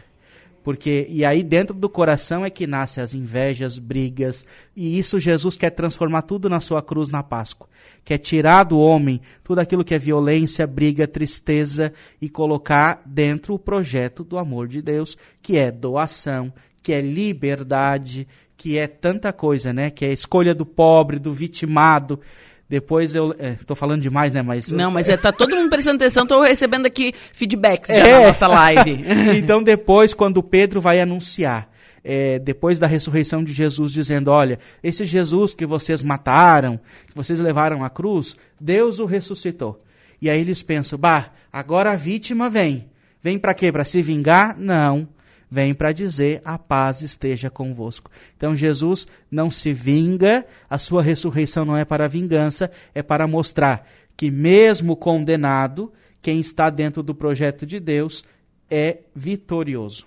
Porque, 0.62 1.06
e 1.08 1.24
aí 1.24 1.42
dentro 1.42 1.74
do 1.74 1.88
coração 1.88 2.44
é 2.44 2.50
que 2.50 2.66
nascem 2.66 3.02
as 3.02 3.14
invejas, 3.14 3.78
brigas, 3.78 4.46
e 4.76 4.98
isso 4.98 5.18
Jesus 5.18 5.56
quer 5.56 5.70
transformar 5.70 6.22
tudo 6.22 6.48
na 6.48 6.60
sua 6.60 6.82
cruz 6.82 7.08
na 7.08 7.22
Páscoa. 7.22 7.68
Quer 8.04 8.18
tirar 8.18 8.64
do 8.64 8.78
homem 8.78 9.20
tudo 9.42 9.60
aquilo 9.60 9.84
que 9.84 9.94
é 9.94 9.98
violência, 9.98 10.66
briga, 10.66 11.08
tristeza 11.08 11.92
e 12.20 12.28
colocar 12.28 13.02
dentro 13.06 13.54
o 13.54 13.58
projeto 13.58 14.22
do 14.22 14.38
amor 14.38 14.68
de 14.68 14.82
Deus, 14.82 15.16
que 15.42 15.56
é 15.56 15.72
doação, 15.72 16.52
que 16.88 16.92
é 16.94 17.02
liberdade, 17.02 18.26
que 18.56 18.78
é 18.78 18.86
tanta 18.86 19.30
coisa, 19.30 19.74
né? 19.74 19.90
Que 19.90 20.06
é 20.06 20.08
a 20.08 20.12
escolha 20.12 20.54
do 20.54 20.64
pobre, 20.64 21.18
do 21.18 21.34
vitimado. 21.34 22.18
Depois 22.66 23.14
eu. 23.14 23.32
Estou 23.32 23.74
é, 23.74 23.78
falando 23.78 24.00
demais, 24.00 24.32
né? 24.32 24.40
Mas. 24.40 24.70
Não, 24.70 24.90
mas 24.90 25.06
é, 25.06 25.14
tá 25.18 25.30
todo 25.30 25.54
mundo 25.54 25.68
prestando 25.68 25.96
atenção, 25.96 26.22
estou 26.22 26.40
recebendo 26.40 26.86
aqui 26.86 27.12
feedbacks 27.34 27.94
já 27.94 28.08
é. 28.08 28.20
na 28.20 28.26
nossa 28.28 28.46
live. 28.46 29.04
então, 29.36 29.62
depois, 29.62 30.14
quando 30.14 30.42
Pedro 30.42 30.80
vai 30.80 30.98
anunciar. 30.98 31.70
É, 32.02 32.38
depois 32.38 32.78
da 32.78 32.86
ressurreição 32.86 33.44
de 33.44 33.52
Jesus, 33.52 33.92
dizendo: 33.92 34.30
Olha, 34.30 34.58
esse 34.82 35.04
Jesus 35.04 35.52
que 35.52 35.66
vocês 35.66 36.02
mataram, 36.02 36.80
que 37.06 37.14
vocês 37.14 37.38
levaram 37.38 37.84
à 37.84 37.90
cruz, 37.90 38.34
Deus 38.58 38.98
o 38.98 39.04
ressuscitou. 39.04 39.84
E 40.22 40.30
aí 40.30 40.40
eles 40.40 40.62
pensam: 40.62 40.98
Bah, 40.98 41.32
agora 41.52 41.92
a 41.92 41.96
vítima 41.96 42.48
vem. 42.48 42.88
Vem 43.22 43.38
para 43.38 43.52
quê? 43.52 43.70
Para 43.70 43.84
se 43.84 44.00
vingar? 44.00 44.56
Não 44.58 45.06
vem 45.50 45.74
para 45.74 45.92
dizer: 45.92 46.40
a 46.44 46.58
paz 46.58 47.02
esteja 47.02 47.50
convosco. 47.50 48.10
Então 48.36 48.54
Jesus 48.54 49.06
não 49.30 49.50
se 49.50 49.72
vinga, 49.72 50.44
a 50.68 50.78
sua 50.78 51.02
ressurreição 51.02 51.64
não 51.64 51.76
é 51.76 51.84
para 51.84 52.08
vingança, 52.08 52.70
é 52.94 53.02
para 53.02 53.26
mostrar 53.26 53.88
que, 54.16 54.30
mesmo 54.30 54.96
condenado, 54.96 55.92
quem 56.20 56.40
está 56.40 56.70
dentro 56.70 57.02
do 57.02 57.14
projeto 57.14 57.64
de 57.64 57.78
Deus 57.78 58.24
é 58.68 58.98
vitorioso. 59.14 60.06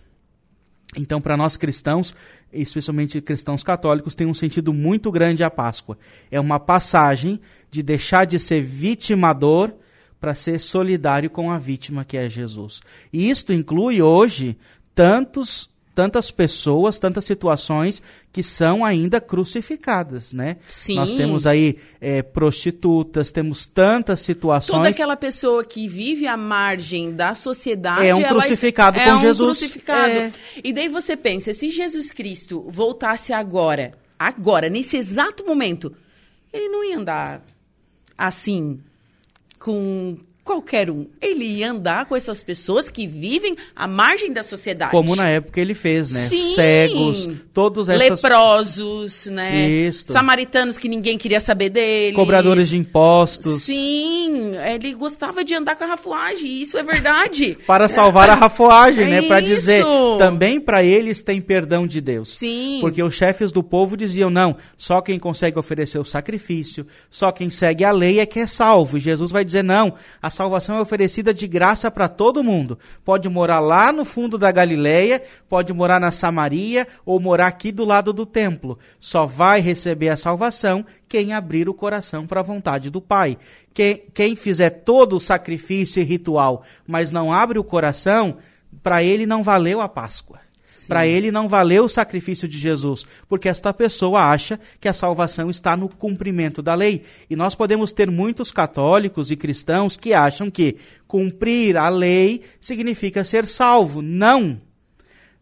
Então, 0.97 1.21
para 1.21 1.37
nós 1.37 1.55
cristãos, 1.55 2.13
especialmente 2.51 3.21
cristãos 3.21 3.63
católicos, 3.63 4.13
tem 4.13 4.27
um 4.27 4.33
sentido 4.33 4.73
muito 4.73 5.09
grande 5.09 5.43
a 5.43 5.49
Páscoa. 5.49 5.97
É 6.29 6.39
uma 6.39 6.59
passagem 6.59 7.39
de 7.69 7.81
deixar 7.81 8.25
de 8.25 8.37
ser 8.37 8.61
vitimador 8.61 9.73
para 10.19 10.35
ser 10.35 10.59
solidário 10.59 11.29
com 11.29 11.49
a 11.49 11.57
vítima 11.57 12.03
que 12.03 12.17
é 12.17 12.29
Jesus. 12.29 12.81
E 13.11 13.29
isto 13.29 13.53
inclui 13.53 14.01
hoje 14.01 14.57
tantos 14.93 15.71
tantas 15.93 16.31
pessoas, 16.31 16.97
tantas 16.97 17.25
situações 17.25 18.01
que 18.31 18.41
são 18.41 18.83
ainda 18.83 19.19
crucificadas, 19.19 20.31
né? 20.31 20.57
Sim. 20.67 20.95
Nós 20.95 21.13
temos 21.13 21.45
aí 21.45 21.77
é, 21.99 22.21
prostitutas, 22.21 23.29
temos 23.29 23.65
tantas 23.65 24.21
situações. 24.21 24.77
Toda 24.77 24.89
aquela 24.89 25.17
pessoa 25.17 25.65
que 25.65 25.87
vive 25.87 26.27
à 26.27 26.37
margem 26.37 27.13
da 27.13 27.35
sociedade 27.35 28.07
é 28.07 28.15
um 28.15 28.23
crucificado 28.23 28.99
é 28.99 29.05
com 29.05 29.11
um 29.11 29.19
Jesus. 29.19 29.59
Crucificado. 29.59 30.11
É. 30.11 30.31
E 30.63 30.71
daí 30.71 30.87
você 30.87 31.17
pensa, 31.17 31.53
se 31.53 31.69
Jesus 31.69 32.09
Cristo 32.11 32.65
voltasse 32.69 33.33
agora, 33.33 33.93
agora, 34.17 34.69
nesse 34.69 34.97
exato 34.97 35.45
momento, 35.45 35.93
ele 36.53 36.69
não 36.69 36.83
ia 36.83 36.97
andar 36.97 37.45
assim 38.17 38.79
com 39.59 40.17
qualquer 40.43 40.89
um. 40.89 41.05
Ele 41.21 41.45
ia 41.45 41.71
andar 41.71 42.05
com 42.05 42.15
essas 42.15 42.43
pessoas 42.43 42.89
que 42.89 43.05
vivem 43.05 43.55
à 43.75 43.87
margem 43.87 44.33
da 44.33 44.43
sociedade. 44.43 44.91
Como 44.91 45.15
na 45.15 45.29
época 45.29 45.61
ele 45.61 45.73
fez, 45.73 46.09
né? 46.09 46.27
Sim. 46.27 46.55
Cegos, 46.55 47.29
todos 47.53 47.87
essas... 47.89 48.21
Leprosos, 48.21 49.27
né? 49.27 49.67
Isso. 49.67 50.05
Samaritanos 50.11 50.77
que 50.77 50.89
ninguém 50.89 51.17
queria 51.17 51.39
saber 51.39 51.69
dele. 51.69 52.15
Cobradores 52.15 52.69
de 52.69 52.77
impostos. 52.77 53.63
Sim, 53.63 54.55
ele 54.57 54.93
gostava 54.93 55.43
de 55.43 55.53
andar 55.53 55.75
com 55.75 55.83
a 55.83 55.87
rafuagem, 55.87 56.61
isso 56.61 56.77
é 56.77 56.83
verdade. 56.83 57.57
para 57.67 57.87
salvar 57.87 58.29
a 58.29 58.35
rafuagem, 58.35 59.07
né? 59.07 59.21
Para 59.23 59.41
dizer, 59.41 59.85
também 60.17 60.59
para 60.59 60.83
eles 60.83 61.21
tem 61.21 61.39
perdão 61.39 61.85
de 61.85 62.01
Deus. 62.01 62.29
Sim. 62.29 62.79
Porque 62.81 63.03
os 63.03 63.13
chefes 63.13 63.51
do 63.51 63.61
povo 63.61 63.95
diziam, 63.95 64.29
não, 64.29 64.55
só 64.75 65.01
quem 65.01 65.19
consegue 65.19 65.59
oferecer 65.59 65.99
o 65.99 66.05
sacrifício, 66.05 66.85
só 67.09 67.31
quem 67.31 67.49
segue 67.49 67.83
a 67.83 67.91
lei 67.91 68.19
é 68.19 68.25
que 68.25 68.39
é 68.39 68.47
salvo. 68.47 68.97
E 68.97 68.99
Jesus 68.99 69.31
vai 69.31 69.45
dizer, 69.45 69.63
não, 69.63 69.93
a 70.21 70.30
salvação 70.31 70.77
é 70.77 70.81
oferecida 70.81 71.31
de 71.31 71.47
graça 71.47 71.91
para 71.91 72.07
todo 72.07 72.43
mundo. 72.43 72.79
Pode 73.05 73.29
morar 73.29 73.59
lá 73.59 73.93
no 73.93 74.03
fundo 74.03 74.37
da 74.37 74.51
Galileia, 74.51 75.21
pode 75.47 75.71
morar 75.71 75.99
na 75.99 76.11
Samaria 76.11 76.87
ou 77.05 77.19
morar 77.19 77.45
aqui 77.45 77.71
do 77.71 77.85
lado 77.85 78.11
do 78.11 78.25
templo. 78.25 78.79
Só 78.99 79.27
vai 79.27 79.59
receber 79.59 80.09
a 80.09 80.17
salvação 80.17 80.83
quem 81.07 81.33
abrir 81.33 81.69
o 81.69 81.73
coração 81.73 82.25
para 82.25 82.39
a 82.39 82.43
vontade 82.43 82.89
do 82.89 82.99
Pai. 83.01 83.37
Quem, 83.73 84.01
quem 84.13 84.35
fizer 84.35 84.69
todo 84.69 85.17
o 85.17 85.19
sacrifício 85.19 86.01
e 86.01 86.05
ritual, 86.05 86.63
mas 86.87 87.11
não 87.11 87.31
abre 87.31 87.59
o 87.59 87.63
coração, 87.63 88.37
para 88.81 89.03
ele 89.03 89.25
não 89.25 89.43
valeu 89.43 89.81
a 89.81 89.87
Páscoa. 89.87 90.39
Para 90.87 91.05
ele 91.05 91.31
não 91.31 91.47
valeu 91.47 91.85
o 91.85 91.89
sacrifício 91.89 92.47
de 92.47 92.57
Jesus, 92.57 93.05
porque 93.27 93.49
esta 93.49 93.73
pessoa 93.73 94.23
acha 94.23 94.59
que 94.79 94.87
a 94.87 94.93
salvação 94.93 95.49
está 95.49 95.75
no 95.75 95.89
cumprimento 95.89 96.61
da 96.61 96.73
lei. 96.73 97.03
E 97.29 97.35
nós 97.35 97.55
podemos 97.55 97.91
ter 97.91 98.09
muitos 98.09 98.51
católicos 98.51 99.31
e 99.31 99.35
cristãos 99.35 99.97
que 99.97 100.13
acham 100.13 100.49
que 100.49 100.77
cumprir 101.07 101.77
a 101.77 101.89
lei 101.89 102.41
significa 102.59 103.23
ser 103.23 103.45
salvo. 103.45 104.01
Não! 104.01 104.59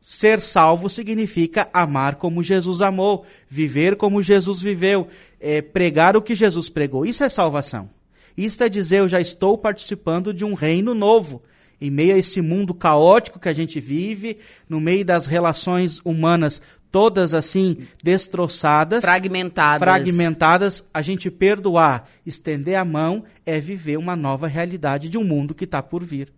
Ser 0.02 0.40
salvo 0.40 0.90
significa 0.90 1.70
amar 1.74 2.16
como 2.16 2.42
Jesus 2.42 2.82
amou, 2.82 3.26
viver 3.50 3.98
como 3.98 4.22
Jesus 4.22 4.62
viveu, 4.62 5.08
é, 5.40 5.62
pregar 5.62 6.16
o 6.16 6.22
que 6.22 6.36
Jesus 6.36 6.70
pregou. 6.70 7.06
Isso 7.06 7.24
é 7.24 7.30
salvação. 7.30 7.90
Isso 8.38 8.64
é 8.64 8.70
dizer, 8.70 9.00
eu 9.00 9.10
já 9.10 9.20
estou 9.20 9.58
participando 9.58 10.34
de 10.34 10.46
um 10.46 10.54
reino 10.54 10.94
novo. 10.96 11.42
Em 11.82 11.90
meio 11.90 12.16
a 12.16 12.18
esse 12.18 12.42
mundo 12.42 12.74
caótico 12.74 13.40
que 13.40 13.48
a 13.48 13.54
gente 13.54 13.80
vive, 13.80 14.38
no 14.68 14.82
meio 14.82 15.06
das 15.06 15.26
relações 15.26 16.02
humanas 16.04 16.62
todas 16.92 17.34
assim 17.34 17.78
destroçadas, 18.04 19.04
fragmentadas. 19.04 19.80
fragmentadas, 19.80 20.84
a 20.94 21.02
gente 21.02 21.30
perdoar, 21.30 22.10
estender 22.26 22.76
a 22.76 22.86
mão 22.86 23.24
é 23.46 23.60
viver 23.60 23.98
uma 23.98 24.16
nova 24.16 24.48
realidade 24.48 25.10
de 25.10 25.18
um 25.18 25.24
mundo 25.24 25.54
que 25.54 25.66
está 25.66 25.82
por 25.82 26.04
vir, 26.04 26.32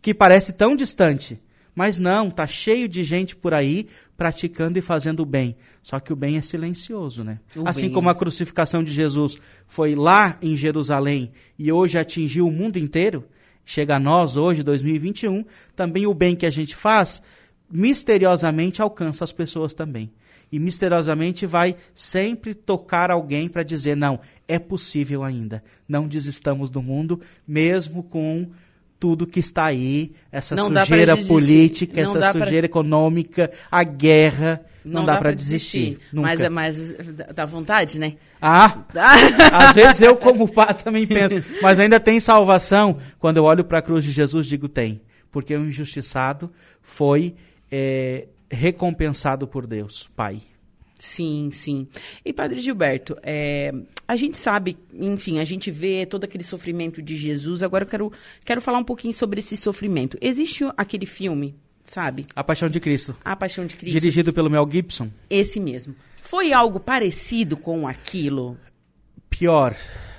que 0.00 0.14
parece 0.14 0.52
tão 0.52 0.76
distante, 0.76 1.40
mas 1.74 1.98
não, 1.98 2.30
tá 2.30 2.46
cheio 2.46 2.88
de 2.88 3.04
gente 3.04 3.36
por 3.36 3.54
aí 3.54 3.86
praticando 4.16 4.78
e 4.78 4.82
fazendo 4.82 5.20
o 5.20 5.26
bem. 5.26 5.56
Só 5.80 6.00
que 6.00 6.12
o 6.12 6.16
bem 6.16 6.36
é 6.36 6.42
silencioso, 6.42 7.22
né? 7.22 7.38
O 7.54 7.68
assim 7.68 7.82
bem 7.82 7.92
como 7.92 8.08
a 8.08 8.14
crucificação 8.16 8.82
de 8.82 8.92
Jesus 8.92 9.36
foi 9.66 9.94
lá 9.94 10.36
em 10.42 10.56
Jerusalém 10.56 11.30
e 11.56 11.70
hoje 11.70 11.96
atingiu 11.96 12.48
o 12.48 12.52
mundo 12.52 12.78
inteiro, 12.78 13.24
chega 13.68 13.96
a 13.96 14.00
nós 14.00 14.34
hoje, 14.34 14.62
2021, 14.62 15.44
também 15.76 16.06
o 16.06 16.14
bem 16.14 16.34
que 16.34 16.46
a 16.46 16.50
gente 16.50 16.74
faz 16.74 17.20
misteriosamente 17.70 18.80
alcança 18.80 19.22
as 19.22 19.30
pessoas 19.30 19.74
também. 19.74 20.10
E 20.50 20.58
misteriosamente 20.58 21.44
vai 21.44 21.76
sempre 21.94 22.54
tocar 22.54 23.10
alguém 23.10 23.46
para 23.46 23.62
dizer: 23.62 23.94
não, 23.94 24.18
é 24.48 24.58
possível 24.58 25.22
ainda. 25.22 25.62
Não 25.86 26.08
desistamos 26.08 26.70
do 26.70 26.80
mundo, 26.80 27.20
mesmo 27.46 28.02
com 28.02 28.50
tudo 28.98 29.26
que 29.26 29.40
está 29.40 29.66
aí, 29.66 30.12
essa 30.32 30.56
Não 30.56 30.70
dá 30.70 30.80
sujeira 30.84 31.12
desistir. 31.12 31.32
política, 31.32 32.02
Não 32.02 32.10
essa 32.10 32.18
dá 32.18 32.32
pra- 32.32 32.44
sujeira 32.44 32.66
econômica, 32.66 33.50
a 33.70 33.82
guerra. 33.84 34.60
Não, 34.84 35.04
dá, 35.04 35.12
para 35.14 35.20
pra 35.22 35.32
desistir. 35.32 35.98
Nunca. 36.12 36.28
Mas 36.28 36.40
é 36.40 36.48
mais 36.48 36.94
dá 37.34 37.44
vontade, 37.44 37.98
né? 37.98 38.14
Ah, 38.40 38.78
às 39.52 39.74
vezes 39.74 40.00
eu, 40.00 40.16
como 40.16 40.50
pai, 40.50 40.72
também 40.74 41.06
penso, 41.06 41.42
mas 41.60 41.78
ainda 41.78 42.00
tem 42.00 42.18
salvação. 42.20 42.96
Quando 43.18 43.36
eu 43.36 43.44
olho 43.44 43.64
para 43.64 43.78
a 43.78 43.82
cruz 43.82 44.04
de 44.04 44.12
Jesus, 44.12 44.46
digo 44.46 44.68
tem. 44.68 45.00
Porque 45.30 45.54
o 45.54 45.66
injustiçado 45.66 46.50
foi 46.80 47.34
é, 47.70 48.26
recompensado 48.50 49.46
por 49.46 49.66
Deus, 49.66 50.08
Pai. 50.16 50.40
Sim, 50.98 51.50
sim. 51.52 51.86
E 52.24 52.32
Padre 52.32 52.60
Gilberto, 52.60 53.16
é, 53.22 53.72
a 54.06 54.16
gente 54.16 54.36
sabe, 54.36 54.76
enfim, 54.92 55.38
a 55.38 55.44
gente 55.44 55.70
vê 55.70 56.04
todo 56.04 56.24
aquele 56.24 56.42
sofrimento 56.42 57.00
de 57.00 57.16
Jesus. 57.16 57.62
Agora 57.62 57.84
eu 57.84 57.88
quero, 57.88 58.12
quero 58.44 58.60
falar 58.60 58.78
um 58.78 58.84
pouquinho 58.84 59.14
sobre 59.14 59.38
esse 59.38 59.56
sofrimento. 59.56 60.18
Existe 60.20 60.64
aquele 60.76 61.06
filme, 61.06 61.54
sabe? 61.84 62.26
A 62.34 62.42
Paixão 62.42 62.68
de 62.68 62.80
Cristo. 62.80 63.16
A 63.24 63.36
Paixão 63.36 63.64
de 63.64 63.76
Cristo. 63.76 63.92
Dirigido 63.92 64.32
pelo 64.32 64.50
Mel 64.50 64.68
Gibson. 64.70 65.08
Esse 65.30 65.60
mesmo. 65.60 65.94
Foi 66.20 66.52
algo 66.52 66.80
parecido 66.80 67.56
com 67.56 67.86
aquilo? 67.86 68.58
Pior. 69.30 69.76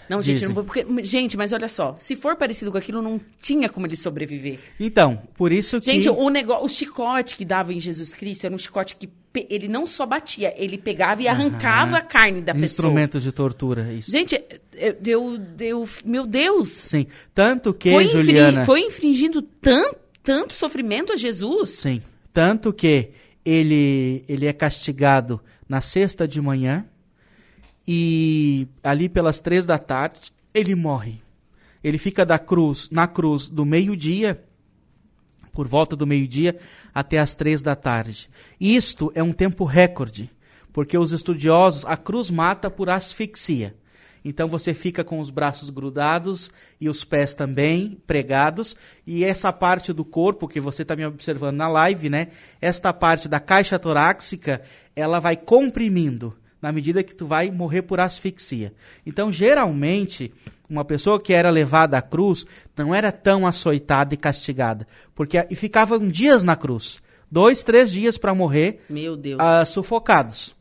Não, 0.10 0.24
gente, 0.24 0.48
não, 0.48 0.56
porque, 0.56 0.84
gente, 1.04 1.38
mas 1.38 1.54
olha 1.54 1.68
só, 1.68 1.96
se 2.00 2.16
for 2.16 2.36
parecido 2.36 2.72
com 2.72 2.78
aquilo, 2.80 3.00
não 3.00 3.22
tinha 3.42 3.70
como 3.70 3.86
ele 3.86 3.96
sobreviver. 3.96 4.58
Então, 4.80 5.22
por 5.38 5.52
isso 5.52 5.80
que. 5.80 5.86
Gente, 5.86 6.10
o 6.10 6.30
negócio, 6.30 6.66
o 6.66 6.70
chicote 6.70 7.36
que 7.36 7.46
dava 7.46 7.72
em 7.72 7.80
Jesus 7.80 8.12
Cristo 8.12 8.46
era 8.46 8.56
um 8.56 8.58
chicote 8.58 8.96
que 8.96 9.08
ele 9.48 9.68
não 9.68 9.86
só 9.86 10.08
batia, 10.08 10.52
ele 10.58 10.80
pegava 10.80 11.22
e 11.22 11.28
arrancava 11.28 11.98
a 11.98 12.02
carne 12.02 12.42
da 12.42 12.54
pessoa. 12.54 12.66
Instrumentos 12.66 13.22
de 13.22 13.32
tortura, 13.32 13.94
isso. 13.94 14.10
Gente, 14.10 14.44
deu, 15.00 15.38
deu, 15.38 15.88
meu 16.04 16.26
Deus. 16.26 16.70
Sim. 16.70 17.06
Tanto 17.34 17.72
que, 17.72 17.92
foi, 17.92 18.08
Juliana. 18.08 18.66
foi 18.66 18.82
infringindo 18.82 19.44
tanto, 19.44 20.00
tanto 20.24 20.54
sofrimento 20.54 21.14
a 21.14 21.16
Jesus. 21.16 21.70
Sim. 21.70 22.02
Tanto 22.34 22.74
que 22.74 23.12
ele, 23.46 24.24
ele 24.28 24.48
é 24.48 24.54
castigado 24.54 25.40
na 25.68 25.82
sexta 25.82 26.28
de 26.28 26.42
manhã 26.42 26.84
e 27.92 28.68
ali 28.84 29.10
pelas 29.10 29.40
três 29.40 29.66
da 29.66 29.80
tarde 29.80 30.32
ele 30.54 30.76
morre. 30.76 31.24
Ele 31.84 31.98
fica 31.98 32.24
da 32.24 32.38
cruz, 32.38 32.88
na 32.92 33.08
cruz 33.08 33.48
do 33.48 33.66
meio-dia, 33.66 34.44
por 35.52 35.68
volta 35.68 35.96
do 35.96 36.06
meio-dia, 36.06 36.56
até 36.94 37.18
as 37.18 37.34
três 37.34 37.64
da 37.64 37.76
tarde. 37.76 38.30
Isto 38.62 39.12
é 39.16 39.24
um 39.24 39.34
tempo 39.34 39.66
recorde, 39.66 40.30
porque 40.72 41.00
os 41.00 41.12
estudiosos, 41.12 41.84
a 41.84 41.98
cruz 41.98 42.30
mata 42.30 42.70
por 42.70 42.92
asfixia. 42.92 43.76
Então 44.24 44.48
você 44.48 44.72
fica 44.76 45.04
com 45.04 45.20
os 45.20 45.32
braços 45.32 45.72
grudados 45.72 46.52
e 46.80 46.88
os 46.90 47.04
pés 47.04 47.34
também 47.34 48.00
pregados, 48.06 48.78
e 49.08 49.24
essa 49.24 49.52
parte 49.52 49.92
do 49.92 50.06
corpo 50.06 50.48
que 50.48 50.60
você 50.60 50.84
está 50.84 50.96
me 50.96 51.08
observando 51.08 51.58
na 51.58 51.68
live, 51.68 52.08
né? 52.08 52.28
Esta 52.62 52.94
parte 52.94 53.28
da 53.28 53.40
caixa 53.40 53.80
torácica, 53.80 54.62
ela 54.96 55.20
vai 55.20 55.36
comprimindo 55.36 56.38
na 56.62 56.72
medida 56.72 57.04
que 57.04 57.16
tu 57.16 57.26
vai 57.26 57.52
morrer 57.52 57.84
por 57.84 58.00
asfixia. 58.00 58.74
Então, 59.06 59.32
geralmente, 59.32 60.32
uma 60.70 60.84
pessoa 60.84 61.20
que 61.20 61.34
era 61.34 61.50
levada 61.50 61.98
à 61.98 62.02
cruz 62.02 62.46
não 62.76 62.94
era 62.94 63.12
tão 63.12 63.48
açoitada 63.48 64.14
e 64.14 64.18
castigada, 64.18 64.88
porque 65.16 65.46
e 65.50 65.56
ficavam 65.56 66.08
dias 66.08 66.44
na 66.44 66.56
cruz, 66.56 67.02
dois, 67.32 67.64
três 67.64 67.92
dias 67.92 68.18
para 68.18 68.34
morrer 68.34 68.82
Meu 68.90 69.16
Deus. 69.16 69.40
ah, 69.40 69.66
sufocados. 69.66 70.56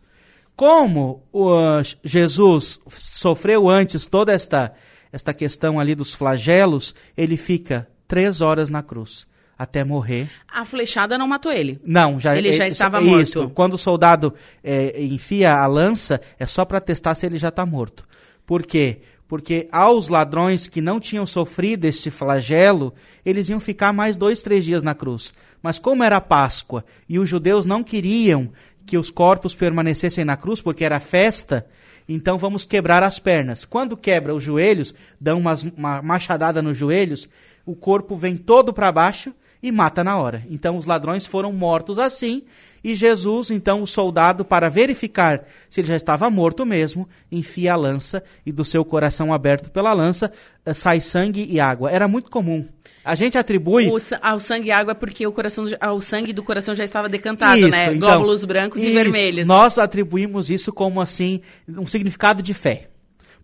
Como 0.55 1.23
ah, 1.35 1.83
Jesus 2.03 2.81
sofreu 2.89 3.69
antes 3.69 4.07
toda 4.07 4.33
esta, 4.33 4.73
esta 5.13 5.35
questão 5.35 5.79
ali 5.79 5.95
dos 5.95 6.15
flagelos, 6.15 6.95
ele 7.17 7.37
fica 7.37 7.89
três 8.07 8.41
horas 8.41 8.71
na 8.71 8.83
cruz 8.83 9.27
até 9.59 9.83
morrer. 9.83 10.29
A 10.47 10.65
flechada 10.65 11.19
não 11.19 11.27
matou 11.27 11.51
ele. 11.51 11.81
Não, 11.85 12.21
já 12.21 12.37
Ele 12.37 12.53
já 12.53 12.65
é- 12.65 12.69
estava 12.69 13.01
isso, 13.03 13.39
morto. 13.41 13.51
Quando 13.55 13.75
o 13.75 13.79
soldado 13.79 14.33
é, 14.63 15.03
enfia 15.03 15.55
a 15.57 15.67
lança, 15.67 16.21
é 16.39 16.47
só 16.47 16.65
para 16.65 16.81
testar 16.81 17.15
se 17.17 17.27
ele 17.27 17.39
já 17.39 17.49
está 17.49 17.67
morto. 17.67 18.07
Por 18.47 18.63
quê? 18.65 18.99
Porque 19.27 19.69
aos 19.71 20.09
ladrões 20.09 20.67
que 20.67 20.81
não 20.81 20.99
tinham 20.99 21.27
sofrido 21.27 21.85
este 21.85 22.11
flagelo, 22.11 22.95
eles 23.27 23.49
iam 23.49 23.61
ficar 23.61 23.93
mais 23.93 24.17
dois, 24.17 24.41
três 24.41 24.65
dias 24.65 24.83
na 24.83 24.95
cruz. 24.95 25.35
Mas 25.61 25.79
como 25.79 26.03
era 26.05 26.21
Páscoa 26.21 26.85
e 27.09 27.19
os 27.19 27.29
judeus 27.29 27.67
não 27.67 27.83
queriam 27.83 28.51
que 28.87 28.97
os 28.97 29.11
corpos 29.11 29.55
permanecessem 29.55 30.25
na 30.25 30.35
cruz, 30.35 30.63
porque 30.63 30.83
era 30.83 30.99
festa, 30.99 31.67
então 32.09 32.39
vamos 32.39 32.65
quebrar 32.65 33.03
as 33.03 33.19
pernas. 33.19 33.67
Quando 33.67 33.99
quebra 33.99 34.35
os 34.35 34.43
joelhos, 34.43 34.95
dão 35.21 35.39
umas, 35.41 35.63
uma 35.63 36.01
machadada 36.01 36.63
nos 36.63 36.79
joelhos, 36.79 37.29
o 37.67 37.77
corpo 37.77 38.17
vem 38.17 38.35
todo 38.35 38.73
para 38.73 38.91
baixo 38.91 39.35
e 39.63 39.73
mata 39.73 40.05
na 40.05 40.17
hora. 40.17 40.45
Então 40.51 40.77
os 40.77 40.87
ladrões 40.87 41.27
foram 41.27 41.53
mortos 41.53 41.99
assim, 41.99 42.43
e 42.83 42.95
Jesus, 42.95 43.51
então 43.51 43.83
o 43.83 43.87
soldado, 43.87 44.45
para 44.45 44.69
verificar 44.69 45.45
se 45.69 45.81
ele 45.81 45.89
já 45.89 45.97
estava 45.97 46.31
morto 46.31 46.65
mesmo, 46.65 47.09
enfia 47.31 47.73
a 47.73 47.77
lança 47.77 48.23
e 48.47 48.53
do 48.53 48.65
seu 48.65 48.85
coração 48.85 49.33
aberto 49.33 49.71
pela 49.71 49.93
lança 49.93 50.31
eh, 50.65 50.73
sai 50.73 51.01
sangue 51.01 51.45
e 51.51 51.59
água. 51.59 51.91
Era 51.91 52.07
muito 52.07 52.31
comum. 52.31 52.65
A 53.05 53.15
gente 53.15 53.39
atribui 53.39 53.89
O, 53.91 53.99
sa- 53.99 54.19
ah, 54.23 54.35
o 54.35 54.41
sangue 54.41 54.69
e 54.69 54.71
água 54.71 54.93
é 54.93 54.95
porque 54.95 55.27
o, 55.27 55.33
coração, 55.33 55.65
ah, 55.81 55.93
o 55.93 56.01
sangue 56.03 56.33
do 56.33 56.43
coração 56.43 56.75
já 56.75 56.85
estava 56.85 57.09
decantado, 57.09 57.59
Isso, 57.59 57.71
né? 57.71 57.87
então, 57.95 57.99
Glóbulos 57.99 58.45
brancos 58.45 58.81
e 58.83 58.85
isso. 58.87 58.95
vermelhos. 58.95 59.47
Nós 59.47 59.79
atribuímos 59.79 60.51
isso 60.51 60.73
como 60.73 61.01
assim 61.01 61.41
um 61.69 61.87
significado 61.87 62.43
de 62.43 62.53
fé. 62.55 62.91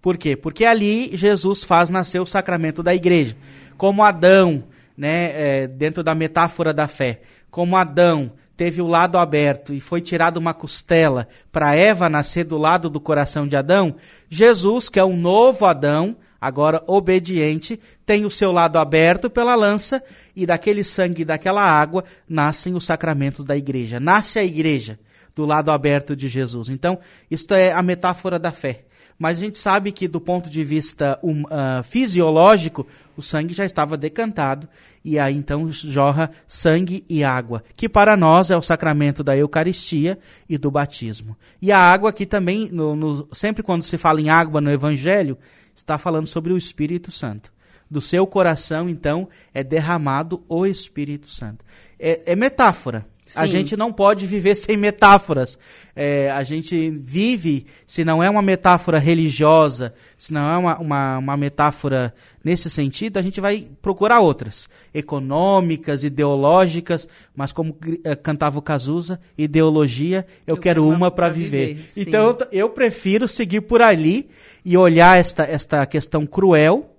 Por 0.03 0.19
quê? 0.19 0.37
Porque 0.37 0.65
ali 0.67 1.17
Jesus 1.17 1.65
faz 1.65 1.89
nascer 1.89 2.21
o 2.21 2.27
sacramento 2.27 2.83
da 2.83 2.95
igreja. 2.95 3.35
Como 3.77 4.03
Adão, 4.05 4.65
né, 4.97 5.33
é, 5.35 5.67
dentro 5.67 6.03
da 6.03 6.15
metáfora 6.15 6.73
da 6.73 6.87
fé, 6.87 7.21
como 7.51 7.77
Adão 7.77 8.33
teve 8.57 8.81
o 8.81 8.87
lado 8.87 9.19
aberto 9.19 9.75
e 9.75 9.81
foi 9.81 10.01
tirada 10.01 10.39
uma 10.39 10.55
costela 10.55 11.29
para 11.51 11.75
Eva 11.75 12.09
nascer 12.09 12.45
do 12.45 12.57
lado 12.57 12.89
do 12.89 13.01
coração 13.01 13.47
de 13.47 13.57
Adão, 13.57 13.97
Jesus, 14.29 14.89
que 14.89 14.99
é 14.99 15.05
um 15.05 15.17
novo 15.17 15.65
Adão, 15.65 16.17
agora 16.41 16.83
obediente, 16.87 17.81
tem 18.07 18.25
o 18.25 18.31
seu 18.31 18.53
lado 18.53 18.79
aberto 18.79 19.29
pela 19.29 19.55
lança 19.55 20.03
e 20.37 20.47
daquele 20.47 20.85
sangue 20.85 21.23
e 21.23 21.25
daquela 21.25 21.63
água 21.63 22.05
nascem 22.29 22.75
os 22.75 22.85
sacramentos 22.85 23.45
da 23.45 23.57
igreja. 23.57 23.99
Nasce 23.99 24.39
a 24.39 24.45
igreja 24.45 24.99
do 25.35 25.45
lado 25.45 25.71
aberto 25.71 26.15
de 26.15 26.29
Jesus. 26.29 26.69
Então, 26.69 26.99
isto 27.31 27.55
é 27.55 27.73
a 27.73 27.83
metáfora 27.83 28.39
da 28.39 28.53
fé. 28.53 28.85
Mas 29.19 29.39
a 29.39 29.45
gente 29.45 29.59
sabe 29.59 29.93
que, 29.93 30.09
do 30.09 30.21
ponto 30.21 30.51
de 30.51 30.65
vista 30.65 31.19
um, 31.23 31.45
ah, 31.51 31.83
fisiológico, 31.85 32.87
o 33.17 33.23
sangue 33.23 33.55
já 33.55 33.65
estava 33.65 33.97
decantado, 33.97 34.69
e 35.05 35.19
aí 35.19 35.37
então 35.37 35.71
jorra 35.71 36.31
sangue 36.49 37.05
e 37.09 37.23
água, 37.23 37.63
que 37.77 37.89
para 37.89 38.17
nós 38.17 38.51
é 38.51 38.57
o 38.57 38.63
sacramento 38.63 39.23
da 39.23 39.37
Eucaristia 39.37 40.19
e 40.49 40.59
do 40.59 40.71
batismo. 40.71 41.37
E 41.63 41.71
a 41.71 41.79
água 41.79 42.11
aqui 42.11 42.27
também, 42.27 42.69
no- 42.73 42.97
no- 42.97 43.29
sempre 43.33 43.63
quando 43.63 43.83
se 43.85 43.97
fala 43.97 44.21
em 44.21 44.31
água 44.31 44.61
no 44.61 44.71
Evangelho, 44.71 45.39
está 45.77 45.97
falando 45.99 46.27
sobre 46.27 46.53
o 46.53 46.57
Espírito 46.57 47.11
Santo. 47.11 47.53
Do 47.91 48.01
seu 48.01 48.27
coração, 48.27 48.89
então, 48.89 49.29
é 49.53 49.63
derramado 49.63 50.43
o 50.49 50.67
Espírito 50.67 51.29
Santo. 51.29 51.65
É, 51.99 52.33
é 52.33 52.37
metáfora. 52.37 53.07
A 53.35 53.47
Sim. 53.47 53.53
gente 53.53 53.77
não 53.77 53.91
pode 53.91 54.27
viver 54.27 54.55
sem 54.55 54.77
metáforas. 54.77 55.59
É, 55.97 56.31
a 56.31 56.45
gente 56.45 56.91
vive, 56.91 57.65
se 57.87 58.05
não 58.05 58.23
é 58.23 58.29
uma 58.29 58.43
metáfora 58.43 58.99
religiosa, 58.99 59.95
se 60.19 60.31
não 60.31 60.51
é 60.51 60.59
uma, 60.59 60.79
uma, 60.79 61.19
uma 61.19 61.37
metáfora 61.37 62.15
nesse 62.45 62.69
sentido, 62.69 63.17
a 63.17 63.23
gente 63.23 63.41
vai 63.41 63.67
procurar 63.81 64.21
outras. 64.21 64.69
Econômicas, 64.93 66.05
ideológicas, 66.05 67.09
mas 67.35 67.51
como 67.51 67.75
eh, 68.05 68.15
cantava 68.15 68.59
o 68.59 68.63
Cazuza, 68.63 69.19
ideologia, 69.39 70.27
eu, 70.47 70.59
quero 70.59 70.87
uma 70.87 71.11
para 71.11 71.31
viver. 71.31 71.79
sim. 71.95 72.03
Então 72.03 72.27
eu, 72.29 72.49
eu 72.53 72.71
prefiro 72.71 73.27
seguir 73.27 73.63
por 73.63 73.81
ali 73.81 74.29
e 74.65 74.77
olhar 74.77 75.19
esta, 75.19 75.45
esta 75.45 75.87
questão 75.87 76.27
cruel, 76.27 76.91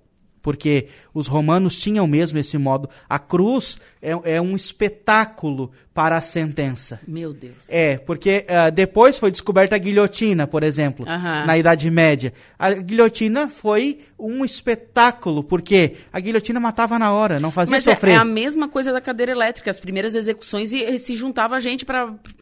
porque 0.42 0.86
os 1.12 1.26
romanos 1.26 1.80
tinham 1.80 2.06
mesmo 2.06 2.38
esse 2.38 2.56
modo. 2.56 2.88
A 3.08 3.18
cruz 3.18 3.78
é, 4.00 4.36
é 4.36 4.40
um 4.40 4.54
espetáculo 4.54 5.72
para 5.96 6.16
a 6.18 6.20
sentença. 6.20 7.00
Meu 7.08 7.32
Deus. 7.32 7.54
É, 7.70 7.96
porque 7.96 8.44
ah, 8.48 8.68
depois 8.68 9.16
foi 9.16 9.30
descoberta 9.30 9.74
a 9.76 9.78
guilhotina, 9.78 10.46
por 10.46 10.62
exemplo, 10.62 11.06
na 11.06 11.56
Idade 11.56 11.90
Média. 11.90 12.34
A 12.58 12.70
guilhotina 12.74 13.48
foi 13.48 14.00
um 14.18 14.44
espetáculo, 14.44 15.42
porque 15.42 15.94
a 16.12 16.20
guilhotina 16.20 16.60
matava 16.60 16.98
na 16.98 17.10
hora, 17.12 17.40
não 17.40 17.50
fazia 17.50 17.74
Mas 17.76 17.86
é, 17.86 17.94
sofrer. 17.94 18.12
é 18.12 18.16
a 18.16 18.24
mesma 18.24 18.68
coisa 18.68 18.92
da 18.92 19.00
cadeira 19.00 19.32
elétrica. 19.32 19.70
As 19.70 19.80
primeiras 19.80 20.14
execuções 20.14 20.70
e, 20.70 20.84
e 20.84 20.98
se 20.98 21.14
juntava 21.14 21.56
a 21.56 21.60
gente 21.60 21.86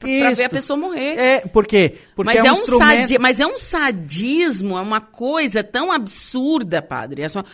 Isso. 0.04 0.36
ver 0.36 0.44
a 0.44 0.48
pessoa 0.48 0.76
morrer. 0.76 1.16
É, 1.16 1.40
por 1.46 1.64
quê? 1.64 1.94
Porque 2.16 2.34
mas, 2.34 2.38
é 2.38 2.42
um, 2.42 2.46
é 2.46 2.50
um 2.50 2.54
instrumento... 2.54 3.00
sadi- 3.02 3.18
mas 3.18 3.38
é 3.40 3.46
um 3.46 3.56
sadismo, 3.58 4.76
é 4.76 4.80
uma 4.80 5.00
coisa 5.00 5.62
tão 5.62 5.92
absurda, 5.92 6.82
padre. 6.82 7.22
É, 7.22 7.28
só- 7.28 7.44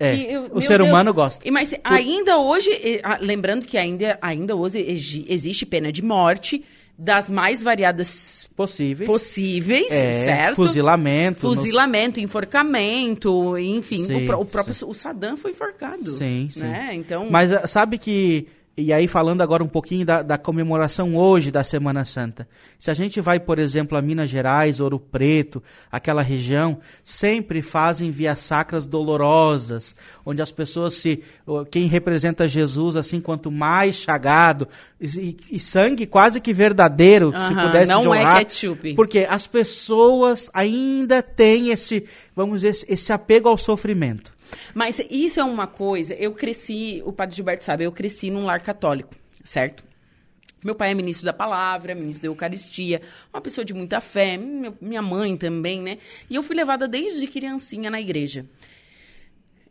É, 0.00 0.16
que 0.16 0.22
eu- 0.32 0.50
o 0.52 0.60
ser 0.60 0.78
Deus. 0.78 0.88
humano 0.88 1.14
gosta. 1.14 1.48
Mas 1.50 1.72
ainda 1.84 2.36
hoje, 2.38 2.70
ah, 3.04 3.18
lembrando 3.20 3.64
que 3.64 3.78
ainda, 3.78 4.18
ainda 4.20 4.56
hoje 4.56 4.78
existe 5.36 5.64
pena 5.64 5.92
de 5.92 6.02
morte 6.02 6.64
das 6.98 7.28
mais 7.30 7.62
variadas 7.62 8.48
Possíveis. 8.56 9.06
possíveis, 9.06 9.90
É, 9.92 10.24
certo? 10.24 10.56
Fuzilamento. 10.56 11.46
nos- 11.46 11.58
Fuzilamento, 11.58 12.18
enforcamento, 12.20 13.58
enfim, 13.58 14.04
Sim, 14.04 14.30
o, 14.30 14.40
o 14.40 14.46
próprio 14.46 14.74
o 14.88 14.94
Saddam 14.94 15.36
foi 15.36 15.50
enforcado. 15.50 16.10
Sim, 16.10 16.48
sim. 16.50 16.60
Né? 16.60 16.90
Então, 16.94 17.28
Mas 17.30 17.52
ah, 17.52 17.66
sabe 17.66 17.98
que. 17.98 18.46
E 18.78 18.92
aí, 18.92 19.08
falando 19.08 19.40
agora 19.40 19.64
um 19.64 19.68
pouquinho 19.68 20.04
da, 20.04 20.20
da 20.20 20.36
comemoração 20.36 21.16
hoje 21.16 21.50
da 21.50 21.64
Semana 21.64 22.04
Santa. 22.04 22.46
Se 22.78 22.90
a 22.90 22.94
gente 22.94 23.22
vai, 23.22 23.40
por 23.40 23.58
exemplo, 23.58 23.96
a 23.96 24.02
Minas 24.02 24.28
Gerais, 24.28 24.80
Ouro 24.80 25.00
Preto, 25.00 25.62
aquela 25.90 26.20
região, 26.20 26.78
sempre 27.02 27.62
fazem 27.62 28.10
vias 28.10 28.38
sacras 28.40 28.84
dolorosas, 28.84 29.96
onde 30.26 30.42
as 30.42 30.50
pessoas 30.50 30.92
se. 30.92 31.22
Quem 31.70 31.86
representa 31.86 32.46
Jesus, 32.46 32.96
assim, 32.96 33.18
quanto 33.18 33.50
mais 33.50 33.94
chagado, 33.94 34.68
e, 35.00 35.34
e 35.50 35.58
sangue 35.58 36.04
quase 36.04 36.38
que 36.38 36.52
verdadeiro, 36.52 37.32
se 37.40 37.54
pudesse 37.54 37.90
não 37.90 38.14
é 38.14 38.20
honrar, 38.20 38.38
ketchup. 38.40 38.92
Porque 38.92 39.26
as 39.26 39.46
pessoas 39.46 40.50
ainda 40.52 41.22
têm 41.22 41.70
esse, 41.70 42.04
vamos 42.34 42.60
dizer, 42.60 42.84
esse 42.92 43.10
apego 43.10 43.48
ao 43.48 43.56
sofrimento. 43.56 44.35
Mas 44.74 45.00
isso 45.10 45.40
é 45.40 45.44
uma 45.44 45.66
coisa. 45.66 46.14
Eu 46.14 46.32
cresci, 46.32 47.02
o 47.04 47.12
padre 47.12 47.36
Gilberto 47.36 47.64
sabe, 47.64 47.84
eu 47.84 47.92
cresci 47.92 48.30
num 48.30 48.44
lar 48.44 48.60
católico, 48.60 49.14
certo? 49.44 49.84
Meu 50.64 50.74
pai 50.74 50.90
é 50.90 50.94
ministro 50.94 51.24
da 51.24 51.32
palavra, 51.32 51.94
ministro 51.94 52.22
da 52.22 52.28
Eucaristia, 52.28 53.00
uma 53.32 53.40
pessoa 53.40 53.64
de 53.64 53.72
muita 53.72 54.00
fé, 54.00 54.36
minha 54.80 55.02
mãe 55.02 55.36
também, 55.36 55.80
né? 55.80 55.98
E 56.28 56.34
eu 56.34 56.42
fui 56.42 56.56
levada 56.56 56.88
desde 56.88 57.26
criancinha 57.26 57.90
na 57.90 58.00
igreja. 58.00 58.46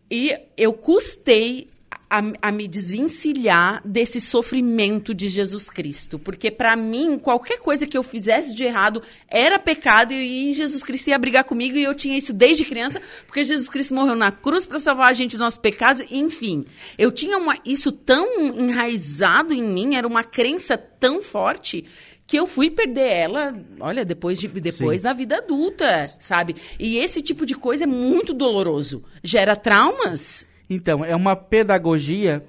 E 0.09 0.37
eu 0.55 0.71
custei 0.71 1.67
a, 2.09 2.21
a 2.41 2.51
me 2.51 2.67
desvencilhar 2.67 3.81
desse 3.85 4.21
sofrimento 4.21 5.13
de 5.13 5.27
Jesus 5.27 5.69
Cristo. 5.69 6.19
Porque, 6.19 6.51
para 6.51 6.75
mim, 6.75 7.17
qualquer 7.17 7.59
coisa 7.59 7.87
que 7.87 7.97
eu 7.97 8.03
fizesse 8.03 8.53
de 8.53 8.63
errado 8.63 9.01
era 9.27 9.59
pecado 9.59 10.13
e 10.13 10.53
Jesus 10.53 10.83
Cristo 10.83 11.09
ia 11.09 11.19
brigar 11.19 11.43
comigo. 11.43 11.77
E 11.77 11.83
eu 11.83 11.95
tinha 11.95 12.17
isso 12.17 12.33
desde 12.33 12.65
criança, 12.65 13.01
porque 13.25 13.43
Jesus 13.43 13.69
Cristo 13.69 13.93
morreu 13.93 14.15
na 14.15 14.31
cruz 14.31 14.65
para 14.65 14.79
salvar 14.79 15.09
a 15.09 15.13
gente 15.13 15.31
dos 15.31 15.39
nossos 15.39 15.59
pecados. 15.59 16.03
Enfim, 16.11 16.65
eu 16.97 17.11
tinha 17.11 17.37
uma, 17.37 17.55
isso 17.65 17.91
tão 17.91 18.39
enraizado 18.57 19.53
em 19.53 19.63
mim, 19.63 19.95
era 19.95 20.07
uma 20.07 20.23
crença 20.23 20.77
tão 20.77 21.21
forte. 21.21 21.85
Que 22.27 22.39
eu 22.39 22.47
fui 22.47 22.71
perder 22.71 23.07
ela, 23.07 23.55
olha, 23.79 24.03
depois, 24.03 24.39
de, 24.39 24.47
depois 24.47 25.01
Sim. 25.01 25.07
na 25.07 25.13
vida 25.13 25.37
adulta, 25.37 26.07
sabe? 26.19 26.55
E 26.79 26.97
esse 26.97 27.21
tipo 27.21 27.45
de 27.45 27.53
coisa 27.53 27.83
é 27.83 27.87
muito 27.87 28.33
doloroso. 28.33 29.03
Gera 29.23 29.55
traumas. 29.55 30.43
Então, 30.69 31.03
é 31.03 31.15
uma 31.15 31.35
pedagogia 31.35 32.43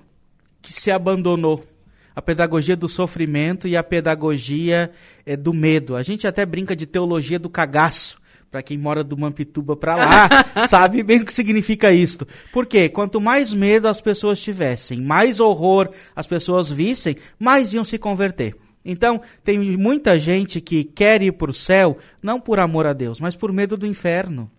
que 0.62 0.72
se 0.72 0.90
abandonou. 0.90 1.66
A 2.14 2.22
pedagogia 2.22 2.74
do 2.74 2.88
sofrimento 2.88 3.68
e 3.68 3.76
a 3.76 3.82
pedagogia 3.82 4.90
eh, 5.26 5.36
do 5.36 5.52
medo. 5.52 5.94
A 5.94 6.02
gente 6.02 6.26
até 6.26 6.46
brinca 6.46 6.74
de 6.74 6.86
teologia 6.86 7.38
do 7.38 7.50
cagaço. 7.50 8.18
Para 8.50 8.62
quem 8.62 8.78
mora 8.78 9.04
do 9.04 9.18
Mampituba 9.18 9.76
para 9.76 9.96
lá, 9.96 10.28
sabe 10.66 11.02
bem 11.02 11.20
o 11.20 11.26
que 11.26 11.34
significa 11.34 11.92
isto. 11.92 12.26
Porque 12.52 12.88
quanto 12.88 13.20
mais 13.20 13.52
medo 13.52 13.86
as 13.86 14.00
pessoas 14.00 14.40
tivessem, 14.40 15.00
mais 15.00 15.40
horror 15.40 15.90
as 16.14 16.26
pessoas 16.26 16.70
vissem, 16.70 17.16
mais 17.38 17.74
iam 17.74 17.84
se 17.84 17.98
converter. 17.98 18.56
Então, 18.82 19.20
tem 19.42 19.58
muita 19.58 20.18
gente 20.18 20.60
que 20.60 20.84
quer 20.84 21.20
ir 21.20 21.32
para 21.32 21.50
o 21.50 21.54
céu, 21.54 21.98
não 22.22 22.40
por 22.40 22.60
amor 22.60 22.86
a 22.86 22.92
Deus, 22.92 23.20
mas 23.20 23.34
por 23.34 23.52
medo 23.52 23.76
do 23.76 23.86
inferno. 23.86 24.50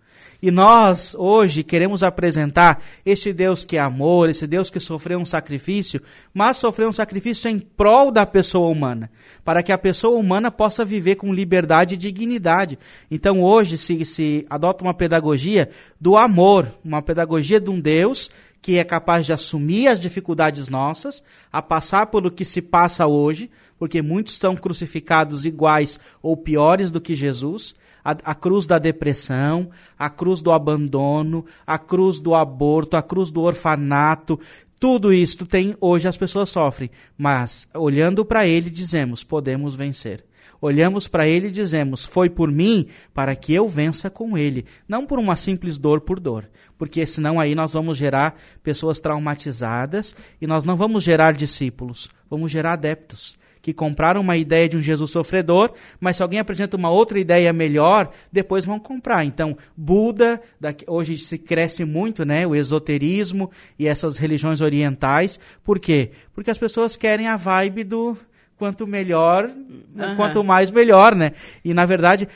E 0.41 0.52
nós, 0.52 1.15
hoje, 1.17 1.63
queremos 1.63 2.04
apresentar 2.04 2.82
este 3.06 3.34
Deus 3.34 3.65
que 3.65 3.78
é 3.78 3.80
amor, 3.80 4.30
esse 4.30 4.45
Deus 4.45 4.69
que 4.69 4.80
sofreu 4.80 5.19
um 5.19 5.26
sacrifício, 5.26 6.02
mas 6.34 6.58
sofreu 6.58 6.89
um 6.89 6.93
sacrifício 6.93 7.50
em 7.50 7.58
prol 7.58 8.12
da 8.12 8.26
pessoa 8.26 8.69
humana, 8.69 9.10
para 9.43 9.63
que 9.63 9.71
a 9.71 9.78
pessoa 9.78 10.17
humana 10.17 10.52
possa 10.52 10.86
viver 10.86 11.15
com 11.15 11.34
liberdade 11.34 11.95
e 11.95 11.97
dignidade. 11.97 12.78
Então, 13.10 13.41
hoje, 13.41 13.78
se, 13.78 14.06
se 14.06 14.45
adota 14.50 14.84
uma 14.84 14.93
pedagogia 14.93 15.69
do 16.00 16.15
amor, 16.15 16.67
uma 16.86 17.02
pedagogia 17.02 17.60
de 17.60 17.69
um 17.69 17.80
Deus 17.80 18.30
que 18.62 18.78
é 18.78 18.84
capaz 18.84 19.26
de 19.26 19.34
assumir 19.34 19.88
as 19.88 20.00
dificuldades 20.02 20.67
nossas, 20.67 21.24
a 21.52 21.62
passar 21.62 22.08
pelo 22.08 22.32
que 22.32 22.43
se 22.43 22.62
passa 22.62 23.08
hoje, 23.08 23.50
porque 23.78 24.02
muitos 24.02 24.34
estão 24.34 24.56
crucificados 24.56 25.46
iguais 25.46 26.00
ou 26.22 26.36
piores 26.36 26.91
do 26.91 27.00
que 27.00 27.15
Jesus, 27.15 27.76
a, 28.04 28.12
a 28.12 28.36
cruz 28.36 28.65
da 28.65 28.80
depressão, 28.80 29.70
a 29.98 30.10
cruz 30.10 30.41
do 30.41 30.52
abandono, 30.52 31.46
a 31.65 31.78
cruz 31.78 32.20
do 32.20 32.34
aborto, 32.34 32.98
a 32.98 33.04
cruz 33.04 33.32
do 33.32 33.41
orfanato, 33.41 34.39
tudo 34.80 35.12
isto 35.12 35.46
tem 35.46 35.76
hoje 35.82 36.08
as 36.08 36.17
pessoas 36.17 36.50
sofrem, 36.50 36.91
mas 37.17 37.67
olhando 37.74 38.24
para 38.24 38.46
ele 38.46 38.70
dizemos, 38.70 39.24
podemos 39.24 39.74
vencer. 39.76 40.24
Olhamos 40.62 41.08
para 41.08 41.28
ele 41.28 41.48
e 41.48 41.52
dizemos: 41.52 42.04
Foi 42.06 42.30
por 42.30 42.52
mim 42.52 42.88
para 43.13 43.36
que 43.36 43.54
eu 43.54 43.67
vença 43.70 44.10
com 44.10 44.38
ele. 44.38 44.65
Não 44.88 45.06
por 45.06 45.20
uma 45.20 45.36
simples 45.36 45.78
dor 45.78 46.02
por 46.02 46.20
dor. 46.20 46.50
Porque 46.78 47.06
senão 47.06 47.39
aí 47.39 47.54
nós 47.56 47.74
vamos 47.74 47.98
gerar 47.98 48.39
pessoas 48.63 49.00
traumatizadas 49.00 50.15
e 50.41 50.48
nós 50.48 50.63
não 50.63 50.76
vamos 50.76 51.04
gerar 51.04 51.34
discípulos, 51.34 52.10
vamos 52.30 52.52
gerar 52.52 52.74
adeptos. 52.74 53.38
Que 53.62 53.74
compraram 53.74 54.22
uma 54.22 54.38
ideia 54.38 54.70
de 54.70 54.78
um 54.78 54.82
Jesus 54.82 55.12
sofredor, 55.12 55.74
mas 56.00 56.15
se 56.15 56.24
alguém 56.24 56.39
apresenta 56.39 56.78
uma 56.78 56.89
outra 56.89 57.20
ideia 57.20 57.52
melhor, 57.52 58.12
depois 58.32 58.63
vão 58.63 58.80
comprar. 58.80 59.26
Então, 59.26 59.58
Buda, 59.76 60.39
daqui- 60.58 60.86
hoje 60.88 61.17
se 61.17 61.38
cresce 61.38 61.84
muito, 61.84 62.24
né? 62.24 62.48
O 62.48 62.56
esoterismo 62.56 63.52
e 63.78 63.86
essas 63.86 64.17
religiões 64.17 64.62
orientais. 64.62 65.38
Por 65.65 65.80
quê? 65.80 66.12
Porque 66.34 66.50
as 66.52 66.58
pessoas 66.58 66.96
querem 66.96 67.28
a 67.28 67.36
vibe 67.36 67.84
do 67.84 68.15
quanto 68.58 68.88
melhor, 68.88 69.50
Aham. 69.98 70.15
quanto 70.15 70.43
mais 70.43 70.72
melhor, 70.72 71.15
né? 71.15 71.32
E 71.63 71.74
na 71.74 71.86
verdade, 71.86 72.28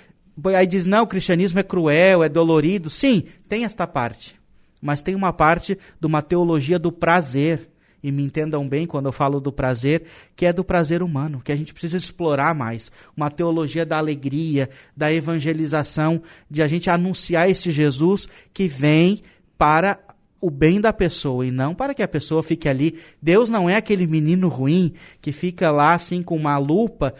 aí 0.55 0.67
diz, 0.67 0.85
não, 0.85 1.03
o 1.03 1.07
cristianismo 1.07 1.59
é 1.59 1.63
cruel, 1.63 2.23
é 2.23 2.29
dolorido. 2.29 2.89
Sim, 2.89 3.23
tem 3.49 3.65
esta 3.65 3.85
parte. 3.87 4.39
Mas 4.81 5.01
tem 5.01 5.15
uma 5.15 5.33
parte 5.33 5.77
de 5.99 6.07
uma 6.07 6.21
teologia 6.21 6.79
do 6.79 6.91
prazer. 6.91 7.69
E 8.03 8.11
me 8.11 8.23
entendam 8.23 8.67
bem 8.67 8.87
quando 8.87 9.05
eu 9.05 9.11
falo 9.11 9.39
do 9.39 9.51
prazer, 9.51 10.05
que 10.35 10.47
é 10.47 10.51
do 10.51 10.63
prazer 10.63 11.03
humano, 11.03 11.39
que 11.39 11.51
a 11.51 11.55
gente 11.55 11.71
precisa 11.71 11.97
explorar 11.97 12.55
mais. 12.55 12.91
Uma 13.15 13.29
teologia 13.29 13.85
da 13.85 13.99
alegria, 13.99 14.71
da 14.97 15.13
evangelização, 15.13 16.19
de 16.49 16.63
a 16.63 16.67
gente 16.67 16.89
anunciar 16.89 17.47
esse 17.47 17.69
Jesus 17.69 18.27
que 18.51 18.67
vem 18.67 19.21
para 19.55 19.99
o 20.41 20.49
bem 20.49 20.81
da 20.81 20.91
pessoa 20.91 21.45
e 21.45 21.51
não 21.51 21.73
para 21.75 21.93
que 21.93 22.01
a 22.01 22.07
pessoa 22.07 22.41
fique 22.41 22.67
ali. 22.67 22.97
Deus 23.21 23.49
não 23.49 23.69
é 23.69 23.75
aquele 23.75 24.07
menino 24.07 24.47
ruim 24.47 24.91
que 25.21 25.31
fica 25.31 25.69
lá 25.69 25.93
assim 25.93 26.23
com 26.23 26.35
uma 26.35 26.57
lupa 26.57 27.13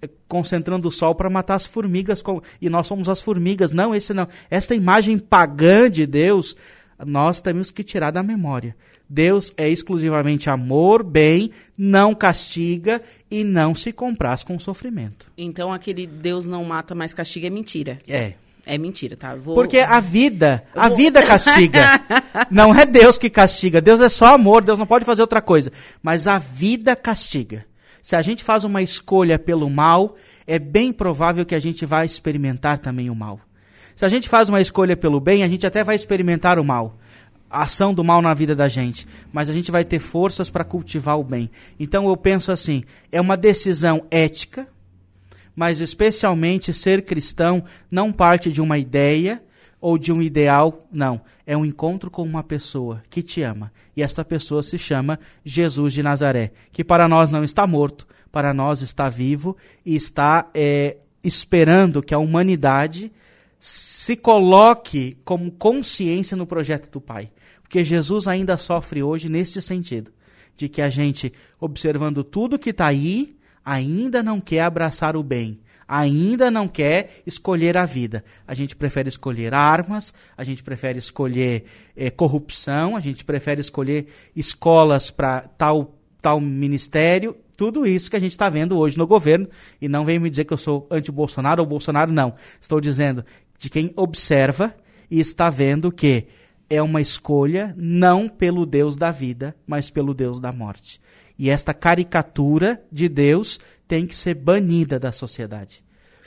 eh, 0.00 0.08
concentrando 0.28 0.86
o 0.88 0.92
sol 0.92 1.14
para 1.14 1.28
matar 1.28 1.56
as 1.56 1.66
formigas 1.66 2.22
com- 2.22 2.40
e 2.62 2.70
nós 2.70 2.86
somos 2.86 3.08
as 3.08 3.20
formigas. 3.20 3.72
Não, 3.72 3.92
esse 3.94 4.14
não. 4.14 4.28
Esta 4.48 4.74
imagem 4.76 5.18
pagã 5.18 5.90
de 5.90 6.06
Deus, 6.06 6.56
nós 7.04 7.40
temos 7.40 7.70
que 7.72 7.82
tirar 7.82 8.12
da 8.12 8.22
memória. 8.22 8.76
Deus 9.10 9.52
é 9.56 9.68
exclusivamente 9.68 10.50
amor, 10.50 11.02
bem, 11.02 11.50
não 11.76 12.14
castiga 12.14 13.00
e 13.30 13.42
não 13.42 13.74
se 13.74 13.90
compraz 13.90 14.44
com 14.44 14.58
sofrimento. 14.58 15.32
Então 15.36 15.72
aquele 15.72 16.06
Deus 16.06 16.46
não 16.46 16.62
mata, 16.64 16.94
mas 16.94 17.14
castiga 17.14 17.46
é 17.46 17.50
mentira. 17.50 17.98
É. 18.06 18.34
É 18.68 18.76
mentira, 18.76 19.16
tá? 19.16 19.34
Vou... 19.34 19.54
Porque 19.54 19.78
a 19.78 19.98
vida, 19.98 20.62
a 20.76 20.88
vou- 20.88 20.98
vida 20.98 21.24
castiga. 21.24 22.02
Não 22.50 22.74
é 22.74 22.84
Deus 22.84 23.16
que 23.16 23.30
castiga. 23.30 23.80
Deus 23.80 23.98
é 23.98 24.10
só 24.10 24.34
amor, 24.34 24.62
Deus 24.62 24.78
não 24.78 24.86
pode 24.86 25.06
fazer 25.06 25.22
outra 25.22 25.40
coisa. 25.40 25.72
Mas 26.02 26.26
a 26.26 26.38
vida 26.38 26.94
castiga. 26.94 27.64
Se 28.02 28.14
a 28.14 28.20
gente 28.20 28.44
faz 28.44 28.64
uma 28.64 28.82
escolha 28.82 29.38
pelo 29.38 29.70
mal, 29.70 30.16
é 30.46 30.58
bem 30.58 30.92
provável 30.92 31.46
que 31.46 31.54
a 31.54 31.60
gente 31.60 31.86
vai 31.86 32.04
experimentar 32.04 32.76
também 32.76 33.08
o 33.08 33.14
mal. 33.14 33.40
Se 33.96 34.04
a 34.04 34.08
gente 34.10 34.28
faz 34.28 34.50
uma 34.50 34.60
escolha 34.60 34.94
pelo 34.94 35.18
bem, 35.18 35.42
a 35.42 35.48
gente 35.48 35.66
até 35.66 35.82
vai 35.82 35.96
experimentar 35.96 36.58
o 36.58 36.64
mal 36.64 36.98
a 37.50 37.62
ação 37.62 37.94
do 37.94 38.04
mal 38.04 38.20
na 38.20 38.34
vida 38.34 38.54
da 38.54 38.68
gente, 38.68 39.06
mas 39.32 39.48
a 39.48 39.52
gente 39.52 39.70
vai 39.70 39.84
ter 39.84 39.98
forças 39.98 40.50
para 40.50 40.64
cultivar 40.64 41.18
o 41.18 41.24
bem. 41.24 41.50
Então 41.80 42.06
eu 42.06 42.16
penso 42.16 42.52
assim, 42.52 42.84
é 43.10 43.20
uma 43.20 43.36
decisão 43.36 44.04
ética, 44.10 44.68
mas 45.58 45.80
especialmente 45.80 46.72
ser 46.72 47.04
cristão 47.04 47.64
não 47.90 48.12
parte 48.12 48.52
de 48.52 48.60
uma 48.60 48.78
ideia 48.78 49.42
ou 49.80 49.98
de 49.98 50.12
um 50.12 50.22
ideal, 50.22 50.78
não. 50.88 51.20
É 51.44 51.56
um 51.56 51.64
encontro 51.64 52.12
com 52.12 52.22
uma 52.22 52.44
pessoa 52.44 53.02
que 53.10 53.24
te 53.24 53.42
ama. 53.42 53.72
E 53.96 54.00
esta 54.00 54.24
pessoa 54.24 54.62
se 54.62 54.78
chama 54.78 55.18
Jesus 55.44 55.94
de 55.94 56.00
Nazaré, 56.00 56.52
que 56.70 56.84
para 56.84 57.08
nós 57.08 57.32
não 57.32 57.42
está 57.42 57.66
morto, 57.66 58.06
para 58.30 58.54
nós 58.54 58.82
está 58.82 59.08
vivo 59.08 59.56
e 59.84 59.96
está 59.96 60.48
é, 60.54 60.98
esperando 61.24 62.04
que 62.04 62.14
a 62.14 62.20
humanidade 62.20 63.10
se 63.58 64.14
coloque 64.14 65.18
como 65.24 65.50
consciência 65.50 66.36
no 66.36 66.46
projeto 66.46 66.88
do 66.88 67.00
Pai. 67.00 67.32
Porque 67.62 67.82
Jesus 67.82 68.28
ainda 68.28 68.56
sofre 68.58 69.02
hoje 69.02 69.28
neste 69.28 69.60
sentido, 69.60 70.12
de 70.56 70.68
que 70.68 70.80
a 70.80 70.88
gente, 70.88 71.32
observando 71.58 72.22
tudo 72.22 72.60
que 72.60 72.70
está 72.70 72.86
aí, 72.86 73.36
ainda 73.68 74.22
não 74.22 74.40
quer 74.40 74.62
abraçar 74.62 75.14
o 75.14 75.22
bem, 75.22 75.60
ainda 75.86 76.50
não 76.50 76.66
quer 76.66 77.20
escolher 77.26 77.76
a 77.76 77.84
vida. 77.84 78.24
A 78.46 78.54
gente 78.54 78.74
prefere 78.74 79.10
escolher 79.10 79.52
armas, 79.52 80.14
a 80.38 80.42
gente 80.42 80.62
prefere 80.62 80.98
escolher 80.98 81.64
é, 81.94 82.10
corrupção, 82.10 82.96
a 82.96 83.00
gente 83.00 83.26
prefere 83.26 83.60
escolher 83.60 84.06
escolas 84.34 85.10
para 85.10 85.42
tal, 85.42 85.98
tal 86.22 86.40
ministério, 86.40 87.36
tudo 87.58 87.86
isso 87.86 88.08
que 88.08 88.16
a 88.16 88.20
gente 88.20 88.30
está 88.30 88.48
vendo 88.48 88.78
hoje 88.78 88.96
no 88.96 89.06
governo, 89.06 89.46
e 89.82 89.86
não 89.86 90.02
vem 90.02 90.18
me 90.18 90.30
dizer 90.30 90.46
que 90.46 90.54
eu 90.54 90.58
sou 90.58 90.88
anti-Bolsonaro 90.90 91.60
ou 91.60 91.68
Bolsonaro, 91.68 92.10
não. 92.10 92.34
Estou 92.58 92.80
dizendo 92.80 93.22
de 93.58 93.68
quem 93.68 93.92
observa 93.96 94.74
e 95.10 95.20
está 95.20 95.50
vendo 95.50 95.92
que 95.92 96.26
é 96.70 96.80
uma 96.80 97.02
escolha 97.02 97.74
não 97.76 98.30
pelo 98.30 98.64
Deus 98.64 98.96
da 98.96 99.10
vida, 99.10 99.54
mas 99.66 99.90
pelo 99.90 100.14
Deus 100.14 100.40
da 100.40 100.52
morte. 100.52 100.98
E 101.38 101.50
esta 101.50 101.72
caricatura 101.72 102.82
de 102.90 103.08
Deus 103.08 103.60
tem 103.86 104.06
que 104.06 104.16
ser 104.16 104.34
banida 104.34 104.98
da 104.98 105.12
sociedade. 105.12 105.84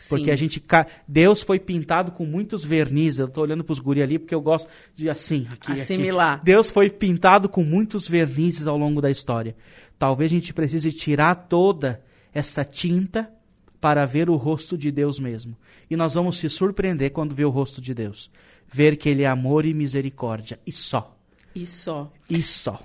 Porque 0.10 0.26
Sim. 0.26 0.32
a 0.32 0.36
gente. 0.36 0.64
Deus 1.08 1.42
foi 1.42 1.60
pintado 1.60 2.12
com 2.12 2.26
muitos 2.26 2.64
vernizes. 2.64 3.20
Eu 3.20 3.28
estou 3.28 3.44
olhando 3.44 3.64
para 3.64 3.74
os 3.74 3.80
guri 3.80 4.02
ali 4.02 4.18
porque 4.18 4.34
eu 4.34 4.42
gosto 4.42 4.70
de 4.96 5.10
assim. 5.10 5.48
Aqui, 5.52 5.74
Assimilar. 5.74 6.36
Aqui. 6.36 6.46
Deus 6.46 6.70
foi 6.70 6.90
pintado 6.90 7.48
com 7.48 7.64
muitos 7.64 8.08
vernizes 8.08 8.68
ao 8.68 8.78
longo 8.78 9.00
da 9.00 9.12
história. 9.12 9.56
Talvez 10.00 10.32
a 10.32 10.36
gente 10.36 10.54
precise 10.54 10.92
tirar 10.92 11.36
toda 11.36 12.02
essa 12.34 12.66
tinta 12.66 13.32
para 13.80 14.06
ver 14.06 14.30
o 14.30 14.36
rosto 14.36 14.78
de 14.78 14.92
Deus 14.92 15.20
mesmo. 15.20 15.56
E 15.90 15.96
nós 15.96 16.14
vamos 16.14 16.38
se 16.38 16.50
surpreender 16.50 17.12
quando 17.12 17.36
ver 17.36 17.46
o 17.46 17.50
rosto 17.50 17.82
de 17.82 17.94
Deus. 17.94 18.30
Ver 18.68 18.96
que 18.96 19.10
Ele 19.10 19.24
é 19.24 19.28
amor 19.28 19.66
e 19.66 19.74
misericórdia. 19.74 20.60
E 20.66 20.72
só. 20.72 21.18
E 21.54 21.66
só. 21.66 22.12
E 22.30 22.42
só. 22.42 22.80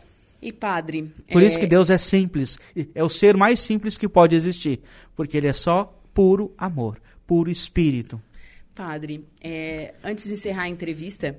E 0.47 0.53
padre. 0.53 1.13
Por 1.33 1.43
é... 1.43 1.47
isso 1.47 1.59
que 1.59 1.67
Deus 1.67 1.91
é 1.91 1.99
simples. 1.99 2.57
É 2.95 3.03
o 3.03 3.09
ser 3.09 3.37
mais 3.37 3.59
simples 3.59 3.99
que 3.99 4.09
pode 4.09 4.37
existir. 4.37 4.79
Porque 5.17 5.37
Ele 5.37 5.49
é 5.49 5.53
só 5.53 5.93
puro 6.15 6.55
amor, 6.57 7.01
puro 7.27 7.51
espírito. 7.51 8.23
Padre, 8.73 9.27
é, 9.43 9.95
antes 10.05 10.27
de 10.27 10.35
encerrar 10.35 10.63
a 10.63 10.69
entrevista, 10.69 11.37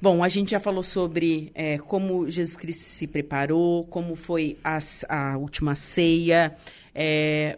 Bom, 0.00 0.22
a 0.22 0.28
gente 0.28 0.52
já 0.52 0.60
falou 0.60 0.84
sobre 0.84 1.50
é, 1.56 1.76
como 1.76 2.30
Jesus 2.30 2.56
Cristo 2.56 2.84
se 2.84 3.04
preparou, 3.08 3.84
como 3.86 4.14
foi 4.14 4.56
a, 4.62 4.78
a 5.08 5.36
última 5.36 5.74
ceia, 5.74 6.54
é, 7.00 7.56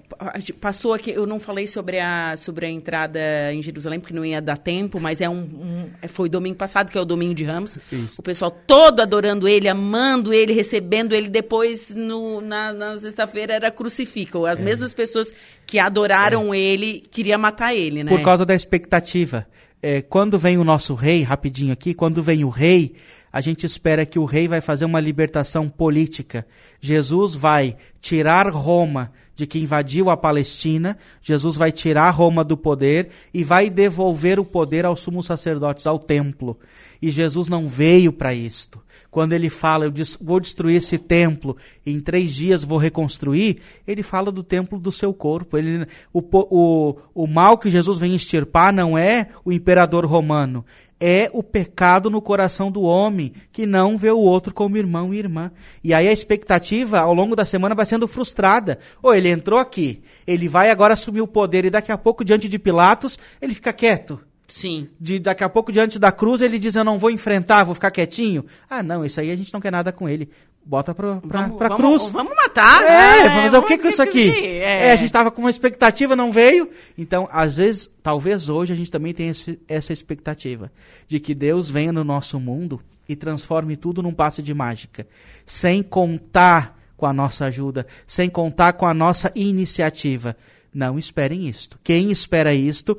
passou 0.60 0.92
aqui, 0.92 1.12
eu 1.12 1.26
não 1.26 1.40
falei 1.40 1.66
sobre 1.66 1.98
a, 1.98 2.36
sobre 2.36 2.66
a 2.66 2.68
entrada 2.68 3.18
em 3.54 3.62
Jerusalém, 3.62 3.98
porque 3.98 4.12
não 4.12 4.22
ia 4.22 4.38
dar 4.38 4.58
tempo, 4.58 5.00
mas 5.00 5.22
é 5.22 5.30
um, 5.30 5.38
um 5.38 5.90
é, 6.02 6.08
foi 6.08 6.28
domingo 6.28 6.56
passado, 6.56 6.90
que 6.92 6.98
é 6.98 7.00
o 7.00 7.06
domingo 7.06 7.34
de 7.34 7.42
Ramos. 7.42 7.78
Isso. 7.90 8.20
O 8.20 8.22
pessoal 8.22 8.50
todo 8.50 9.00
adorando 9.00 9.48
ele, 9.48 9.66
amando 9.66 10.34
ele, 10.34 10.52
recebendo 10.52 11.14
ele. 11.14 11.30
Depois, 11.30 11.94
no, 11.94 12.42
na, 12.42 12.74
na 12.74 12.98
sexta-feira, 12.98 13.54
era 13.54 13.70
crucificam. 13.70 14.44
As 14.44 14.60
é. 14.60 14.62
mesmas 14.62 14.92
pessoas 14.92 15.32
que 15.66 15.78
adoraram 15.78 16.52
é. 16.52 16.58
ele, 16.58 17.02
queriam 17.10 17.38
matar 17.38 17.74
ele, 17.74 18.04
né? 18.04 18.10
Por 18.10 18.20
causa 18.20 18.44
da 18.44 18.54
expectativa. 18.54 19.46
É, 19.82 20.02
quando 20.02 20.38
vem 20.38 20.58
o 20.58 20.64
nosso 20.64 20.92
rei, 20.92 21.22
rapidinho 21.22 21.72
aqui, 21.72 21.94
quando 21.94 22.22
vem 22.22 22.44
o 22.44 22.50
rei, 22.50 22.94
a 23.32 23.40
gente 23.40 23.64
espera 23.64 24.04
que 24.04 24.18
o 24.18 24.26
rei 24.26 24.46
vai 24.46 24.60
fazer 24.60 24.84
uma 24.84 25.00
libertação 25.00 25.66
política. 25.66 26.46
Jesus 26.78 27.34
vai 27.34 27.74
tirar 28.02 28.50
Roma 28.50 29.10
de 29.40 29.46
que 29.46 29.58
invadiu 29.58 30.10
a 30.10 30.18
Palestina, 30.18 30.98
Jesus 31.22 31.56
vai 31.56 31.72
tirar 31.72 32.10
Roma 32.10 32.44
do 32.44 32.58
poder 32.58 33.08
e 33.32 33.42
vai 33.42 33.70
devolver 33.70 34.38
o 34.38 34.44
poder 34.44 34.84
aos 34.84 35.00
sumos 35.00 35.24
sacerdotes, 35.24 35.86
ao 35.86 35.98
templo. 35.98 36.58
E 37.00 37.10
Jesus 37.10 37.48
não 37.48 37.66
veio 37.66 38.12
para 38.12 38.34
isto. 38.34 38.78
Quando 39.10 39.32
ele 39.32 39.48
fala, 39.48 39.86
eu 39.86 39.92
vou 40.20 40.38
destruir 40.38 40.76
esse 40.76 40.98
templo, 40.98 41.56
e 41.86 41.90
em 41.90 42.00
três 42.00 42.34
dias 42.34 42.62
vou 42.62 42.76
reconstruir, 42.76 43.60
ele 43.86 44.02
fala 44.02 44.30
do 44.30 44.42
templo 44.42 44.78
do 44.78 44.92
seu 44.92 45.14
corpo. 45.14 45.56
Ele, 45.56 45.86
o, 46.12 46.22
o, 46.32 46.96
o 47.14 47.26
mal 47.26 47.56
que 47.56 47.70
Jesus 47.70 47.96
vem 47.96 48.14
extirpar 48.14 48.74
não 48.74 48.98
é 48.98 49.28
o 49.42 49.50
imperador 49.50 50.04
romano, 50.04 50.66
é 51.00 51.30
o 51.32 51.42
pecado 51.42 52.10
no 52.10 52.20
coração 52.20 52.70
do 52.70 52.82
homem, 52.82 53.32
que 53.50 53.64
não 53.64 53.96
vê 53.96 54.10
o 54.10 54.18
outro 54.18 54.52
como 54.52 54.76
irmão 54.76 55.14
e 55.14 55.18
irmã. 55.18 55.50
E 55.82 55.94
aí 55.94 56.06
a 56.06 56.12
expectativa 56.12 57.00
ao 57.00 57.14
longo 57.14 57.34
da 57.34 57.46
semana 57.46 57.74
vai 57.74 57.86
sendo 57.86 58.06
frustrada. 58.06 58.78
Ou 59.02 59.14
ele 59.14 59.30
entrou 59.30 59.58
aqui, 59.58 60.02
ele 60.26 60.48
vai 60.48 60.70
agora 60.70 60.94
assumir 60.94 61.22
o 61.22 61.26
poder 61.26 61.64
e 61.64 61.70
daqui 61.70 61.90
a 61.90 61.96
pouco, 61.96 62.24
diante 62.24 62.48
de 62.48 62.58
Pilatos, 62.58 63.18
ele 63.40 63.54
fica 63.54 63.72
quieto. 63.72 64.20
Sim. 64.50 64.88
De 65.00 65.18
daqui 65.18 65.44
a 65.44 65.48
pouco, 65.48 65.70
diante 65.70 65.98
da 65.98 66.10
cruz, 66.10 66.42
ele 66.42 66.58
diz: 66.58 66.74
Eu 66.74 66.84
não 66.84 66.98
vou 66.98 67.10
enfrentar, 67.10 67.64
vou 67.64 67.74
ficar 67.74 67.90
quietinho. 67.90 68.44
Ah, 68.68 68.82
não, 68.82 69.04
isso 69.04 69.20
aí 69.20 69.30
a 69.30 69.36
gente 69.36 69.52
não 69.52 69.60
quer 69.60 69.70
nada 69.70 69.92
com 69.92 70.08
ele. 70.08 70.28
Bota 70.64 70.94
pra, 70.94 71.16
pra, 71.16 71.42
vamos, 71.42 71.58
pra 71.58 71.68
vamos, 71.68 71.82
cruz. 71.82 72.08
Vamos 72.10 72.36
matar. 72.36 72.82
É, 72.82 73.28
vamos 73.28 73.44
fazer 73.44 73.56
o 73.58 73.62
que 73.62 73.78
com 73.78 73.88
isso 73.88 74.02
aqui? 74.02 74.30
É. 74.30 74.88
é. 74.88 74.92
a 74.92 74.96
gente 74.96 75.12
tava 75.12 75.30
com 75.30 75.40
uma 75.40 75.50
expectativa, 75.50 76.14
não 76.14 76.30
veio. 76.30 76.68
Então, 76.96 77.28
às 77.32 77.56
vezes, 77.56 77.90
talvez 78.02 78.48
hoje 78.48 78.72
a 78.72 78.76
gente 78.76 78.90
também 78.90 79.12
tenha 79.12 79.30
esse, 79.30 79.58
essa 79.66 79.92
expectativa 79.92 80.70
de 81.08 81.18
que 81.18 81.34
Deus 81.34 81.68
venha 81.68 81.92
no 81.92 82.04
nosso 82.04 82.38
mundo 82.38 82.80
e 83.08 83.16
transforme 83.16 83.76
tudo 83.76 84.02
num 84.02 84.14
passe 84.14 84.42
de 84.42 84.54
mágica, 84.54 85.06
sem 85.44 85.82
contar 85.82 86.78
com 86.96 87.06
a 87.06 87.12
nossa 87.12 87.46
ajuda, 87.46 87.86
sem 88.06 88.28
contar 88.28 88.74
com 88.74 88.86
a 88.86 88.94
nossa 88.94 89.32
iniciativa. 89.34 90.36
Não 90.72 90.98
esperem 90.98 91.48
isto. 91.48 91.78
Quem 91.82 92.12
espera 92.12 92.54
isto 92.54 92.96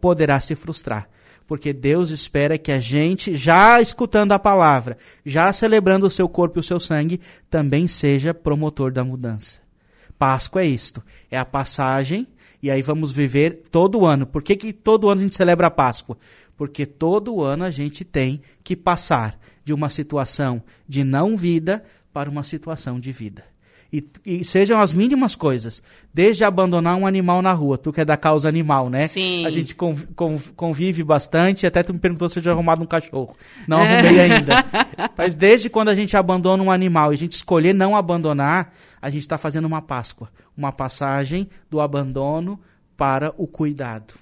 poderá 0.00 0.40
se 0.40 0.54
frustrar. 0.54 1.08
Porque 1.46 1.72
Deus 1.72 2.10
espera 2.10 2.58
que 2.58 2.72
a 2.72 2.80
gente, 2.80 3.36
já 3.36 3.80
escutando 3.80 4.32
a 4.32 4.38
palavra, 4.38 4.96
já 5.24 5.52
celebrando 5.52 6.06
o 6.06 6.10
seu 6.10 6.28
corpo 6.28 6.58
e 6.58 6.60
o 6.60 6.64
seu 6.64 6.80
sangue, 6.80 7.20
também 7.48 7.86
seja 7.86 8.34
promotor 8.34 8.92
da 8.92 9.04
mudança. 9.04 9.58
Páscoa 10.18 10.62
é 10.62 10.66
isto. 10.66 11.02
É 11.30 11.38
a 11.38 11.44
passagem, 11.44 12.26
e 12.62 12.70
aí 12.70 12.82
vamos 12.82 13.12
viver 13.12 13.62
todo 13.70 14.04
ano. 14.04 14.26
Por 14.26 14.42
que, 14.42 14.56
que 14.56 14.72
todo 14.72 15.08
ano 15.08 15.20
a 15.20 15.24
gente 15.24 15.36
celebra 15.36 15.68
a 15.68 15.70
Páscoa? 15.70 16.18
Porque 16.56 16.86
todo 16.86 17.42
ano 17.42 17.64
a 17.64 17.70
gente 17.70 18.04
tem 18.04 18.40
que 18.64 18.74
passar 18.74 19.38
de 19.64 19.72
uma 19.72 19.90
situação 19.90 20.62
de 20.88 21.04
não 21.04 21.36
vida 21.36 21.84
para 22.12 22.30
uma 22.30 22.42
situação 22.42 22.98
de 22.98 23.12
vida. 23.12 23.44
E, 23.96 24.06
e, 24.26 24.44
sejam 24.44 24.78
as 24.78 24.92
mínimas 24.92 25.34
coisas. 25.34 25.82
Desde 26.12 26.44
abandonar 26.44 26.96
um 26.96 27.06
animal 27.06 27.40
na 27.40 27.52
rua. 27.54 27.78
Tu 27.78 27.90
que 27.90 28.02
é 28.02 28.04
da 28.04 28.16
causa 28.16 28.46
animal, 28.46 28.90
né? 28.90 29.08
Sim. 29.08 29.46
A 29.46 29.50
gente 29.50 29.74
convive 29.74 31.02
bastante. 31.02 31.66
Até 31.66 31.82
tu 31.82 31.94
me 31.94 31.98
perguntou 31.98 32.28
se 32.28 32.38
eu 32.38 32.42
já 32.42 32.52
arrumado 32.52 32.82
um 32.82 32.86
cachorro. 32.86 33.34
Não 33.66 33.80
é. 33.80 33.98
arrumei 33.98 34.20
ainda. 34.20 34.64
Mas 35.16 35.34
desde 35.34 35.70
quando 35.70 35.88
a 35.88 35.94
gente 35.94 36.14
abandona 36.14 36.62
um 36.62 36.70
animal 36.70 37.10
e 37.10 37.14
a 37.14 37.18
gente 37.18 37.32
escolher 37.32 37.72
não 37.72 37.96
abandonar, 37.96 38.74
a 39.00 39.08
gente 39.08 39.22
está 39.22 39.38
fazendo 39.38 39.64
uma 39.64 39.80
Páscoa. 39.80 40.28
Uma 40.54 40.72
passagem 40.72 41.48
do 41.70 41.80
abandono 41.80 42.60
para 42.98 43.32
o 43.38 43.46
cuidado. 43.46 44.14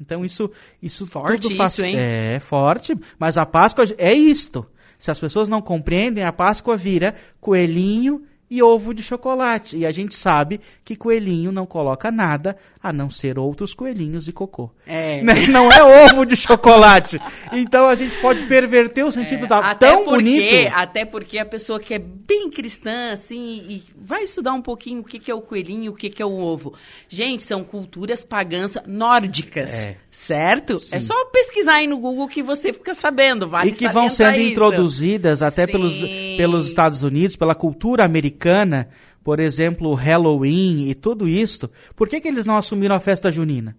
Então 0.00 0.24
isso 0.24 0.50
isso 0.82 1.06
forte 1.06 1.42
tudo 1.42 1.54
faz... 1.54 1.74
isso, 1.74 1.84
hein? 1.84 1.94
É 1.96 2.40
forte, 2.40 2.96
mas 3.20 3.38
a 3.38 3.46
Páscoa 3.46 3.84
é 3.96 4.12
isto. 4.12 4.66
Se 4.98 5.10
as 5.10 5.18
pessoas 5.18 5.48
não 5.48 5.60
compreendem, 5.60 6.24
a 6.24 6.32
Páscoa 6.32 6.76
vira 6.76 7.14
coelhinho 7.40 8.22
e 8.52 8.62
ovo 8.62 8.92
de 8.92 9.02
chocolate. 9.02 9.78
E 9.78 9.86
a 9.86 9.90
gente 9.90 10.14
sabe 10.14 10.60
que 10.84 10.94
coelhinho 10.94 11.50
não 11.50 11.64
coloca 11.64 12.10
nada 12.10 12.54
a 12.82 12.92
não 12.92 13.08
ser 13.08 13.38
outros 13.38 13.72
coelhinhos 13.72 14.28
e 14.28 14.32
cocô. 14.32 14.70
É. 14.86 15.22
Né? 15.22 15.46
Não 15.46 15.70
é 15.70 15.82
ovo 16.04 16.26
de 16.26 16.34
chocolate. 16.34 17.20
Então 17.52 17.86
a 17.86 17.94
gente 17.94 18.20
pode 18.20 18.44
perverter 18.46 19.04
o 19.04 19.12
sentido 19.12 19.44
é. 19.44 19.48
da 19.48 19.58
até 19.58 19.88
tão 19.88 20.04
porque, 20.04 20.16
bonito. 20.16 20.72
Até 20.74 21.04
porque 21.04 21.38
a 21.38 21.46
pessoa 21.46 21.78
que 21.78 21.94
é 21.94 21.98
bem 21.98 22.50
cristã, 22.50 23.12
assim, 23.12 23.64
e 23.68 23.84
vai 23.96 24.24
estudar 24.24 24.52
um 24.52 24.60
pouquinho 24.60 25.00
o 25.00 25.04
que, 25.04 25.18
que 25.18 25.30
é 25.30 25.34
o 25.34 25.40
coelhinho, 25.40 25.92
o 25.92 25.94
que, 25.94 26.10
que 26.10 26.20
é 26.20 26.26
o 26.26 26.32
ovo. 26.32 26.74
Gente, 27.08 27.42
são 27.42 27.62
culturas 27.62 28.24
pagãs 28.24 28.76
nórdicas. 28.86 29.70
É. 29.70 29.96
Certo? 30.12 30.74
É 30.74 30.78
Sim. 30.78 30.96
É 30.96 31.00
só 31.00 31.24
pesquisar 31.26 31.76
aí 31.76 31.86
no 31.86 31.96
Google 31.96 32.28
que 32.28 32.42
você 32.42 32.70
fica 32.70 32.94
sabendo. 32.94 33.48
Vale 33.48 33.70
e 33.70 33.72
que 33.72 33.88
vão 33.88 34.10
sendo 34.10 34.38
isso. 34.38 34.50
introduzidas 34.50 35.40
até 35.40 35.66
pelos, 35.66 36.02
pelos 36.36 36.66
Estados 36.66 37.02
Unidos, 37.02 37.34
pela 37.34 37.54
cultura 37.54 38.04
americana, 38.04 38.41
por 39.22 39.40
exemplo, 39.40 39.94
Halloween 39.94 40.88
e 40.88 40.94
tudo 40.94 41.28
isso, 41.28 41.70
por 41.94 42.08
que, 42.08 42.20
que 42.20 42.28
eles 42.28 42.44
não 42.44 42.56
assumiram 42.56 42.94
a 42.94 43.00
festa 43.00 43.30
junina? 43.30 43.76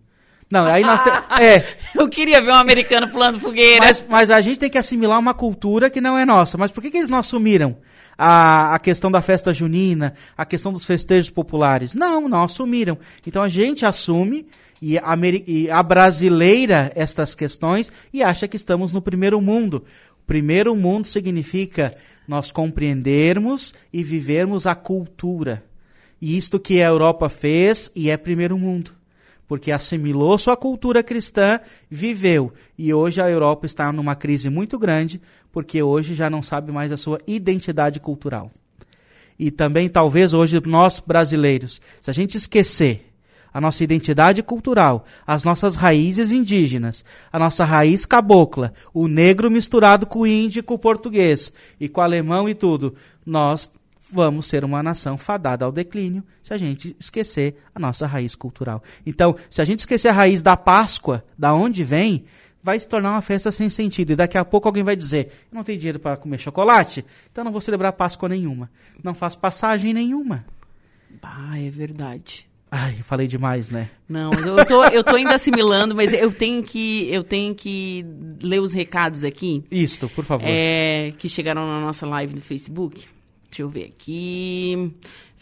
Não, 0.50 0.66
aí 0.66 0.84
nós 0.84 1.02
temos. 1.02 1.24
É. 1.42 1.66
Eu 1.96 2.08
queria 2.08 2.40
ver 2.40 2.52
um 2.52 2.56
americano 2.56 3.08
pulando 3.08 3.40
fogueira. 3.40 3.86
Mas, 3.86 4.06
mas, 4.08 4.30
a 4.30 4.40
gente 4.40 4.60
tem 4.60 4.70
que 4.70 4.78
assimilar 4.78 5.20
uma 5.20 5.34
cultura 5.34 5.90
que 5.90 6.00
não 6.00 6.18
é 6.18 6.26
nossa. 6.26 6.58
Mas 6.58 6.72
por 6.72 6.82
que, 6.82 6.92
que 6.92 6.98
eles 6.98 7.10
não 7.10 7.18
assumiram 7.18 7.78
a, 8.18 8.76
a 8.76 8.80
questão 8.80 9.12
da 9.12 9.22
festa 9.22 9.52
junina, 9.54 10.14
a 10.38 10.46
questão 10.46 10.72
dos 10.72 10.86
festejos 10.86 11.32
populares? 11.32 11.96
Não, 11.96 12.28
não 12.30 12.44
assumiram. 12.44 12.98
Então 13.26 13.42
a 13.42 13.50
gente 13.50 13.86
assume 13.86 14.46
e, 14.80 14.98
a, 14.98 15.18
e 15.48 15.72
a 15.72 15.82
brasileira 15.82 16.92
estas 16.94 17.34
questões 17.34 17.92
e 18.14 18.22
acha 18.22 18.48
que 18.48 18.56
estamos 18.56 18.94
no 18.94 19.02
primeiro 19.02 19.42
mundo. 19.42 19.84
Primeiro 20.26 20.76
mundo 20.76 21.06
significa 21.06 21.94
nós 22.28 22.52
compreendermos 22.52 23.74
e 23.92 24.04
vivermos 24.04 24.66
a 24.66 24.74
cultura. 24.74 25.64
E 26.22 26.38
isto 26.38 26.60
que 26.60 26.82
a 26.82 26.88
Europa 26.88 27.28
fez 27.28 27.92
e 27.96 28.10
é 28.10 28.16
primeiro 28.16 28.58
mundo. 28.58 28.92
Porque 29.46 29.72
assimilou 29.72 30.38
sua 30.38 30.56
cultura 30.56 31.04
cristã, 31.04 31.60
viveu. 31.90 32.54
E 32.78 32.94
hoje 32.94 33.22
a 33.22 33.30
Europa 33.30 33.66
está 33.66 33.92
numa 33.92 34.16
crise 34.16 34.50
muito 34.50 34.80
grande, 34.80 35.22
porque 35.52 35.84
hoje 35.84 36.16
já 36.16 36.30
não 36.30 36.42
sabe 36.42 36.72
mais 36.72 36.92
a 36.92 36.98
sua 36.98 37.20
identidade 37.28 38.00
cultural. 38.00 38.50
E 39.38 39.52
também, 39.52 39.90
talvez, 39.90 40.34
hoje, 40.34 40.62
nós 40.66 41.00
brasileiros, 41.00 41.82
se 42.00 42.10
a 42.10 42.14
gente 42.14 42.38
esquecer 42.38 43.13
a 43.54 43.62
nossa 43.62 43.84
identidade 43.84 44.42
cultural, 44.42 45.06
as 45.26 45.44
nossas 45.44 45.76
raízes 45.76 46.32
indígenas, 46.32 47.06
a 47.32 47.38
nossa 47.38 47.64
raiz 47.64 48.06
cabocla, 48.06 48.74
o 48.94 49.08
negro 49.08 49.52
misturado 49.52 50.06
com 50.06 50.20
o 50.20 50.28
índio, 50.28 50.64
com 50.64 50.74
o 50.74 50.80
português 50.80 51.52
e 51.80 51.88
com 51.88 52.02
o 52.02 52.04
alemão 52.04 52.50
e 52.50 52.56
tudo, 52.56 52.96
nós 53.26 53.72
vamos 54.12 54.46
ser 54.46 54.64
uma 54.64 54.84
nação 54.84 55.18
fadada 55.18 55.66
ao 55.66 55.72
declínio 55.72 56.24
se 56.42 56.54
a 56.54 56.58
gente 56.58 56.96
esquecer 57.00 57.56
a 57.74 57.80
nossa 57.80 58.06
raiz 58.06 58.36
cultural. 58.36 58.84
Então, 59.06 59.36
se 59.50 59.62
a 59.62 59.66
gente 59.66 59.80
esquecer 59.80 60.08
a 60.10 60.14
raiz 60.14 60.42
da 60.42 60.56
Páscoa, 60.56 61.24
da 61.38 61.54
onde 61.54 61.84
vem, 61.84 62.26
vai 62.62 62.80
se 62.80 62.88
tornar 62.88 63.12
uma 63.12 63.22
festa 63.22 63.52
sem 63.52 63.70
sentido. 63.70 64.12
E 64.12 64.16
daqui 64.16 64.38
a 64.38 64.46
pouco 64.46 64.68
alguém 64.68 64.84
vai 64.84 64.96
dizer: 64.96 65.32
não 65.52 65.64
tenho 65.64 65.80
dinheiro 65.80 66.00
para 66.00 66.16
comer 66.16 66.40
chocolate, 66.40 67.04
então 67.32 67.44
não 67.44 67.52
vou 67.52 67.60
celebrar 67.60 67.92
Páscoa 67.94 68.30
nenhuma. 68.30 68.70
Não 69.04 69.14
faço 69.14 69.40
passagem 69.40 69.94
nenhuma. 69.94 70.46
Ah, 71.22 71.60
é 71.60 71.70
verdade. 71.70 72.48
Ai, 72.76 72.96
falei 73.04 73.28
demais, 73.28 73.70
né? 73.70 73.92
Não, 74.10 74.32
eu 74.34 74.66
tô, 74.66 74.84
eu 74.86 75.04
tô 75.04 75.16
ainda 75.16 75.36
assimilando, 75.36 75.94
mas 75.94 76.12
eu 76.12 76.32
tenho 76.32 76.64
que 76.64 77.08
eu 77.12 77.24
tenho 77.24 77.54
que 77.54 78.04
ler 78.42 78.60
os 78.60 78.74
recados 78.74 79.24
aqui. 79.24 79.64
Isto, 79.70 80.10
por 80.10 80.26
favor. 80.26 80.48
É, 80.50 81.14
que 81.20 81.30
chegaram 81.30 81.68
na 81.68 81.80
nossa 81.80 82.08
live 82.08 82.34
no 82.34 82.42
Facebook. 82.42 83.06
Deixa 83.48 83.62
eu 83.62 83.70
ver 83.70 83.94
aqui 83.96 84.92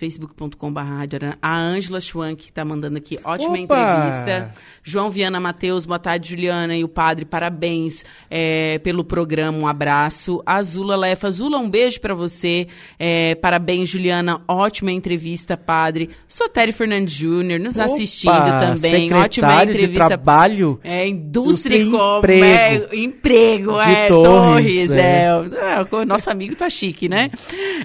facebook.com.br. 0.01 1.37
A 1.39 1.59
Ângela 1.59 2.01
Schwank 2.01 2.45
está 2.45 2.65
mandando 2.65 2.97
aqui, 2.97 3.19
ótima 3.23 3.51
Opa! 3.51 3.59
entrevista. 3.59 4.51
João 4.83 5.11
Viana 5.11 5.39
Matheus, 5.39 5.85
boa 5.85 5.99
tarde, 5.99 6.29
Juliana 6.29 6.75
e 6.75 6.83
o 6.83 6.87
padre, 6.87 7.23
parabéns 7.23 8.03
é, 8.27 8.79
pelo 8.79 9.03
programa, 9.03 9.59
um 9.59 9.67
abraço. 9.67 10.41
Azula 10.43 10.95
Lefa, 10.95 11.27
Azula, 11.27 11.59
um 11.59 11.69
beijo 11.69 12.01
para 12.01 12.15
você. 12.15 12.67
É, 12.97 13.35
parabéns, 13.35 13.89
Juliana, 13.89 14.41
ótima 14.47 14.91
entrevista, 14.91 15.55
padre. 15.55 16.09
Sotério 16.27 16.73
Fernandes 16.73 17.13
Júnior, 17.13 17.59
nos 17.59 17.75
Opa! 17.75 17.85
assistindo 17.85 18.59
também, 18.59 19.13
ótima 19.13 19.63
entrevista. 19.63 19.87
De 19.87 20.07
trabalho. 20.07 20.79
É, 20.83 21.07
indústria 21.07 21.77
e 21.77 21.83
emprego. 21.83 22.43
É, 22.43 22.95
emprego, 22.95 23.83
de 23.83 23.91
é, 23.91 24.07
Torres. 24.07 24.87
torres 24.87 24.91
é. 24.91 25.25
é. 25.25 26.05
nosso 26.05 26.29
amigo 26.31 26.55
tá 26.55 26.69
chique, 26.71 27.07
né? 27.07 27.29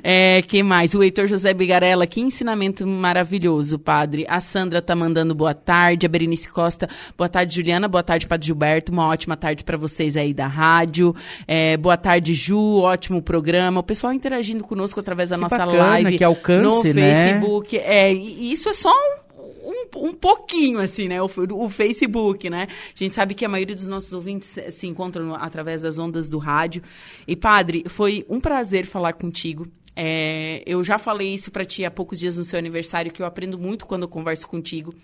É, 0.02 0.40
que 0.40 0.62
mais? 0.62 0.94
O 0.94 1.02
Heitor 1.02 1.26
José 1.26 1.52
Bigarella 1.52 2.05
que 2.06 2.20
ensinamento 2.20 2.86
maravilhoso, 2.86 3.78
padre. 3.78 4.24
A 4.28 4.40
Sandra 4.40 4.80
tá 4.80 4.94
mandando 4.94 5.34
boa 5.34 5.54
tarde, 5.54 6.06
a 6.06 6.08
Berenice 6.08 6.48
Costa, 6.48 6.88
boa 7.16 7.28
tarde, 7.28 7.54
Juliana, 7.54 7.88
boa 7.88 8.02
tarde, 8.02 8.26
padre 8.26 8.46
Gilberto, 8.46 8.92
uma 8.92 9.06
ótima 9.06 9.36
tarde 9.36 9.64
para 9.64 9.76
vocês 9.76 10.16
aí 10.16 10.32
da 10.32 10.46
rádio. 10.46 11.14
É, 11.46 11.76
boa 11.76 11.96
tarde, 11.96 12.34
Ju, 12.34 12.78
ótimo 12.78 13.20
programa. 13.20 13.80
O 13.80 13.84
pessoal 13.84 14.12
interagindo 14.12 14.64
conosco 14.64 15.00
através 15.00 15.30
da 15.30 15.36
que 15.36 15.42
nossa 15.42 15.58
bacana, 15.58 15.78
live 15.78 16.18
que 16.18 16.24
alcance, 16.24 16.88
no 16.88 16.94
né? 16.94 17.32
Facebook. 17.32 17.78
É, 17.78 18.12
e 18.12 18.52
isso 18.52 18.68
é 18.68 18.74
só 18.74 18.90
um 18.90 19.26
um, 19.66 20.08
um, 20.08 20.14
pouquinho, 20.14 20.78
assim, 20.78 21.08
né? 21.08 21.20
O, 21.20 21.28
o, 21.52 21.68
Facebook, 21.68 22.48
né? 22.48 22.68
A 22.70 22.98
gente 22.98 23.14
sabe 23.14 23.34
que 23.34 23.44
a 23.44 23.48
maioria 23.48 23.74
dos 23.74 23.88
nossos 23.88 24.12
ouvintes 24.12 24.48
se, 24.48 24.70
se 24.70 24.86
encontram 24.86 25.34
através 25.34 25.82
das 25.82 25.98
ondas 25.98 26.28
do 26.28 26.38
rádio. 26.38 26.82
E, 27.26 27.34
padre, 27.34 27.84
foi 27.88 28.24
um 28.28 28.40
prazer 28.40 28.86
falar 28.86 29.14
contigo. 29.14 29.66
É, 29.98 30.62
eu 30.66 30.85
já 30.85 30.98
falei 30.98 31.32
isso 31.32 31.50
para 31.50 31.64
ti 31.64 31.82
há 31.82 31.90
poucos 31.90 32.18
dias 32.18 32.37
no 32.37 32.44
seu 32.44 32.59
aniversário, 32.59 33.11
que 33.11 33.22
eu 33.22 33.26
aprendo 33.26 33.59
muito 33.59 33.87
quando 33.87 34.02
eu 34.02 34.09
converso 34.09 34.46
contigo. 34.46 34.94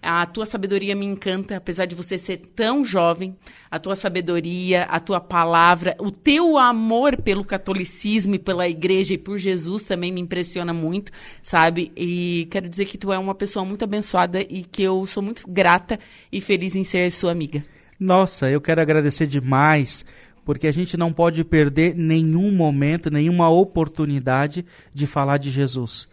A 0.00 0.24
tua 0.24 0.46
sabedoria 0.46 0.96
me 0.96 1.04
encanta, 1.04 1.56
apesar 1.56 1.84
de 1.84 1.94
você 1.94 2.16
ser 2.16 2.38
tão 2.38 2.82
jovem. 2.82 3.36
A 3.70 3.78
tua 3.78 3.94
sabedoria, 3.94 4.84
a 4.84 4.98
tua 4.98 5.20
palavra, 5.20 5.94
o 5.98 6.10
teu 6.10 6.56
amor 6.56 7.20
pelo 7.20 7.44
catolicismo 7.44 8.36
e 8.36 8.38
pela 8.38 8.66
igreja 8.66 9.12
e 9.12 9.18
por 9.18 9.36
Jesus 9.36 9.84
também 9.84 10.10
me 10.10 10.20
impressiona 10.20 10.72
muito, 10.72 11.12
sabe? 11.42 11.92
E 11.94 12.48
quero 12.50 12.68
dizer 12.68 12.86
que 12.86 12.96
tu 12.96 13.12
é 13.12 13.18
uma 13.18 13.34
pessoa 13.34 13.66
muito 13.66 13.84
abençoada 13.84 14.40
e 14.40 14.64
que 14.64 14.82
eu 14.82 15.06
sou 15.06 15.22
muito 15.22 15.46
grata 15.46 15.98
e 16.32 16.40
feliz 16.40 16.74
em 16.74 16.84
ser 16.84 17.12
sua 17.12 17.32
amiga. 17.32 17.62
Nossa, 18.00 18.48
eu 18.48 18.60
quero 18.60 18.80
agradecer 18.80 19.26
demais 19.26 20.04
porque 20.48 20.66
a 20.66 20.72
gente 20.72 20.96
não 20.96 21.12
pode 21.12 21.44
perder 21.44 21.94
nenhum 21.94 22.50
momento, 22.50 23.10
nenhuma 23.10 23.50
oportunidade 23.50 24.64
de 24.94 25.06
falar 25.06 25.36
de 25.36 25.50
Jesus. 25.50 26.08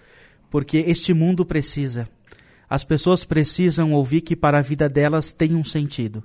Porque 0.50 0.80
este 0.80 1.14
mundo 1.14 1.46
precisa. 1.46 2.06
As 2.70 2.84
pessoas 2.84 3.24
precisam 3.24 3.94
ouvir 3.94 4.20
que 4.20 4.36
para 4.36 4.58
a 4.58 4.62
vida 4.62 4.90
delas 4.90 5.32
tem 5.32 5.56
um 5.56 5.64
sentido. 5.64 6.22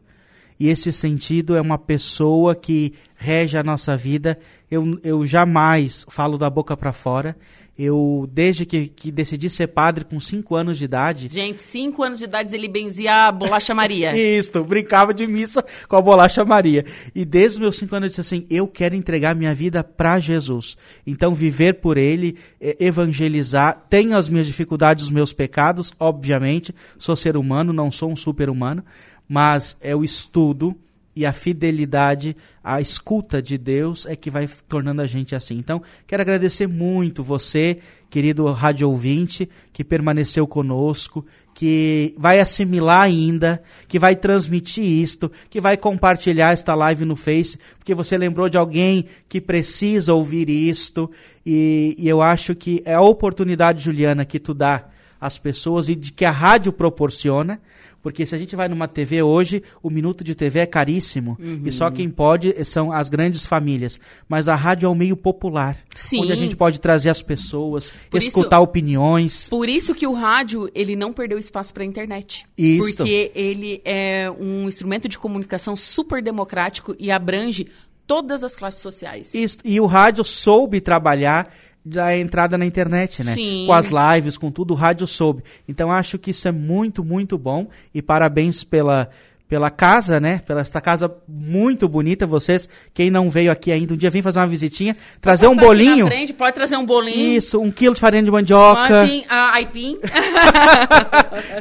E 0.61 0.69
esse 0.69 0.93
sentido 0.93 1.57
é 1.57 1.61
uma 1.61 1.79
pessoa 1.79 2.55
que 2.55 2.93
rege 3.17 3.57
a 3.57 3.63
nossa 3.63 3.97
vida. 3.97 4.39
Eu, 4.71 5.01
eu 5.03 5.27
jamais 5.27 6.05
falo 6.11 6.37
da 6.37 6.51
boca 6.51 6.77
para 6.77 6.93
fora. 6.93 7.35
Eu, 7.79 8.29
desde 8.31 8.67
que, 8.67 8.89
que 8.89 9.11
decidi 9.11 9.49
ser 9.49 9.69
padre 9.69 10.05
com 10.05 10.21
5 10.21 10.55
anos 10.55 10.77
de 10.77 10.85
idade. 10.85 11.29
Gente, 11.29 11.63
5 11.63 12.03
anos 12.03 12.19
de 12.19 12.25
idade 12.25 12.55
ele 12.55 12.69
benzia 12.69 13.29
a 13.29 13.33
bolacha 13.33 13.73
Maria. 13.73 14.13
Isso, 14.39 14.63
brincava 14.65 15.15
de 15.15 15.27
missa 15.27 15.65
com 15.89 15.97
a 15.97 16.03
bolacha 16.03 16.45
Maria. 16.45 16.85
E 17.15 17.25
desde 17.25 17.57
os 17.57 17.63
meus 17.63 17.79
5 17.79 17.97
anos 17.97 18.05
eu 18.05 18.09
disse 18.11 18.21
assim: 18.21 18.45
eu 18.51 18.69
quero 18.69 18.95
entregar 18.95 19.35
minha 19.35 19.55
vida 19.55 19.83
para 19.83 20.21
Jesus. 20.21 20.77
Então, 21.07 21.35
viver 21.35 21.81
por 21.81 21.97
Ele, 21.97 22.37
evangelizar. 22.61 23.87
Tenho 23.89 24.15
as 24.15 24.29
minhas 24.29 24.47
dificuldades, 24.47 25.07
os 25.07 25.11
meus 25.11 25.33
pecados, 25.33 25.91
obviamente. 25.99 26.75
Sou 26.99 27.17
ser 27.17 27.35
humano, 27.35 27.73
não 27.73 27.91
sou 27.91 28.13
um 28.13 28.17
super-humano. 28.17 28.85
Mas 29.33 29.77
é 29.81 29.95
o 29.95 30.03
estudo 30.03 30.77
e 31.15 31.25
a 31.25 31.33
fidelidade, 31.33 32.37
a 32.65 32.81
escuta 32.81 33.41
de 33.41 33.57
Deus 33.57 34.07
é 34.07 34.17
que 34.17 34.29
vai 34.29 34.49
tornando 34.69 35.03
a 35.03 35.07
gente 35.07 35.37
assim. 35.37 35.57
Então, 35.57 35.81
quero 36.05 36.21
agradecer 36.21 36.67
muito 36.67 37.23
você, 37.23 37.79
querido 38.09 38.51
rádio 38.51 38.89
ouvinte, 38.89 39.49
que 39.73 39.85
permaneceu 39.85 40.49
conosco, 40.49 41.25
que 41.55 42.13
vai 42.19 42.41
assimilar 42.41 43.03
ainda, 43.03 43.63
que 43.87 44.01
vai 44.01 44.17
transmitir 44.17 44.83
isto, 44.83 45.31
que 45.49 45.61
vai 45.61 45.77
compartilhar 45.77 46.53
esta 46.53 46.75
live 46.75 47.05
no 47.05 47.15
Face, 47.15 47.57
porque 47.79 47.95
você 47.95 48.19
lembrou 48.19 48.49
de 48.49 48.59
alguém 48.59 49.05
que 49.29 49.41
precisa 49.41 50.13
ouvir 50.13 50.49
isto, 50.49 51.09
e, 51.47 51.95
e 51.97 52.09
eu 52.09 52.21
acho 52.21 52.53
que 52.57 52.83
é 52.85 52.95
a 52.95 53.01
oportunidade, 53.01 53.85
Juliana, 53.85 54.25
que 54.25 54.41
tu 54.41 54.53
dá 54.53 54.89
às 55.21 55.39
pessoas 55.39 55.89
e 55.89 55.95
de 55.95 56.13
que 56.13 56.25
a 56.25 56.31
rádio 56.31 56.73
proporciona, 56.73 57.61
porque 58.03 58.25
se 58.25 58.35
a 58.35 58.39
gente 58.39 58.57
vai 58.57 58.69
numa 58.69 58.89
TV 58.89 59.23
hoje, 59.23 59.63
o 59.83 59.91
minuto 59.91 60.25
de 60.25 60.35
TV 60.35 60.61
é 60.61 60.67
caríssimo. 60.67 61.37
Uhum. 61.41 61.63
E 61.65 61.73
só 61.73 61.91
quem 61.91 62.11
pode 62.11 62.53
são 62.65 62.93
as 62.93 63.09
grandes 63.09 63.47
famílias. 63.47 63.99
Mas 64.29 64.49
a 64.49 64.55
rádio 64.55 64.87
é 64.87 64.89
um 64.89 64.95
meio 64.95 65.17
popular. 65.17 65.77
Sim. 65.95 66.23
Onde 66.23 66.33
a 66.33 66.37
gente 66.37 66.57
pode 66.57 66.81
trazer 66.81 67.11
as 67.11 67.23
pessoas, 67.23 67.93
por 68.11 68.19
escutar 68.19 68.57
isso, 68.57 68.65
opiniões. 68.65 69.49
Por 69.49 69.69
isso 69.69 69.95
que 69.95 70.07
o 70.07 70.13
rádio, 70.13 70.71
ele 70.75 70.97
não 70.97 71.13
perdeu 71.13 71.39
espaço 71.39 71.73
para 71.75 71.83
a 71.83 71.87
internet. 71.87 72.47
Isso. 72.57 72.97
Porque 72.97 73.31
ele 73.35 73.81
é 73.85 74.31
um 74.31 74.69
instrumento 74.69 75.09
de 75.09 75.19
comunicação 75.19 75.77
super 75.77 76.23
democrático 76.23 76.95
e 76.99 77.11
abrange 77.11 77.69
todas 78.07 78.43
as 78.43 78.57
classes 78.57 78.81
sociais. 78.81 79.33
Isso. 79.35 79.59
E 79.65 79.81
o 79.81 79.87
rádio 79.87 80.25
soube 80.25 80.81
trabalhar 80.81 81.49
da 81.85 82.17
entrada 82.17 82.59
na 82.59 82.67
internet, 82.67 83.25
né? 83.25 83.35
Sim. 83.35 83.65
Com 83.67 83.73
as 83.73 83.89
lives, 83.89 84.37
com 84.37 84.51
tudo, 84.51 84.73
o 84.73 84.77
rádio 84.77 85.07
soube. 85.07 85.43
Então 85.69 85.91
acho 85.91 86.19
que 86.19 86.31
isso 86.31 86.47
é 86.47 86.53
muito, 86.53 87.05
muito 87.05 87.39
bom 87.39 87.69
e 87.95 88.03
parabéns 88.03 88.63
pela 88.63 89.09
pela 89.51 89.69
casa, 89.69 90.21
né? 90.21 90.41
Pela 90.47 90.61
esta 90.61 90.81
casa 90.81 91.13
muito 91.27 91.89
bonita. 91.89 92.25
Vocês, 92.25 92.69
quem 92.95 93.11
não 93.11 93.29
veio 93.29 93.51
aqui 93.51 93.73
ainda, 93.73 93.93
um 93.95 93.97
dia 93.97 94.09
vem 94.09 94.23
fazer 94.23 94.39
uma 94.39 94.47
visitinha, 94.47 94.97
trazer 95.21 95.49
um 95.49 95.57
bolinho. 95.57 96.07
frente, 96.07 96.33
pode 96.33 96.55
trazer 96.55 96.77
um 96.77 96.87
bolinho. 96.87 97.37
Isso, 97.37 97.61
um 97.61 97.69
quilo 97.69 97.97
de 97.97 98.01
farinha 98.01 98.23
de 98.23 98.31
mandioca. 98.31 99.03
Assim, 99.03 99.25
a 99.29 99.57
aipim. 99.57 99.99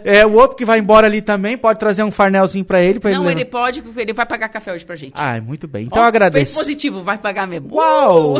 É, 0.04 0.26
o 0.26 0.34
outro 0.34 0.56
que 0.56 0.66
vai 0.66 0.80
embora 0.80 1.08
ali 1.08 1.22
também 1.22 1.58
pode 1.58 1.80
trazer 1.80 2.04
um 2.04 2.12
farnelzinho 2.12 2.64
pra 2.64 2.82
ele. 2.82 3.00
Pra 3.00 3.12
Não, 3.12 3.30
ele 3.30 3.40
ele 3.42 3.50
pode, 3.50 3.84
ele 3.96 4.14
vai 4.14 4.26
pagar 4.26 4.50
café 4.50 4.74
hoje 4.74 4.86
pra 4.86 4.96
gente. 4.96 5.14
Ah, 5.16 5.40
muito 5.42 5.68
bem. 5.68 5.86
Então 5.86 6.02
Ó, 6.02 6.06
eu 6.06 6.08
agradeço. 6.08 6.54
Fez 6.54 6.66
positivo, 6.66 7.02
vai 7.02 7.18
pagar 7.18 7.48
mesmo. 7.48 7.74
Uau! 7.74 8.36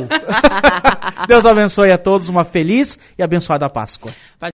Deus 1.28 1.46
abençoe 1.46 1.92
a 1.92 1.98
todos 1.98 2.30
uma 2.30 2.44
feliz 2.44 3.00
e 3.18 3.24
abençoada 3.24 3.70
Páscoa. 3.70 4.12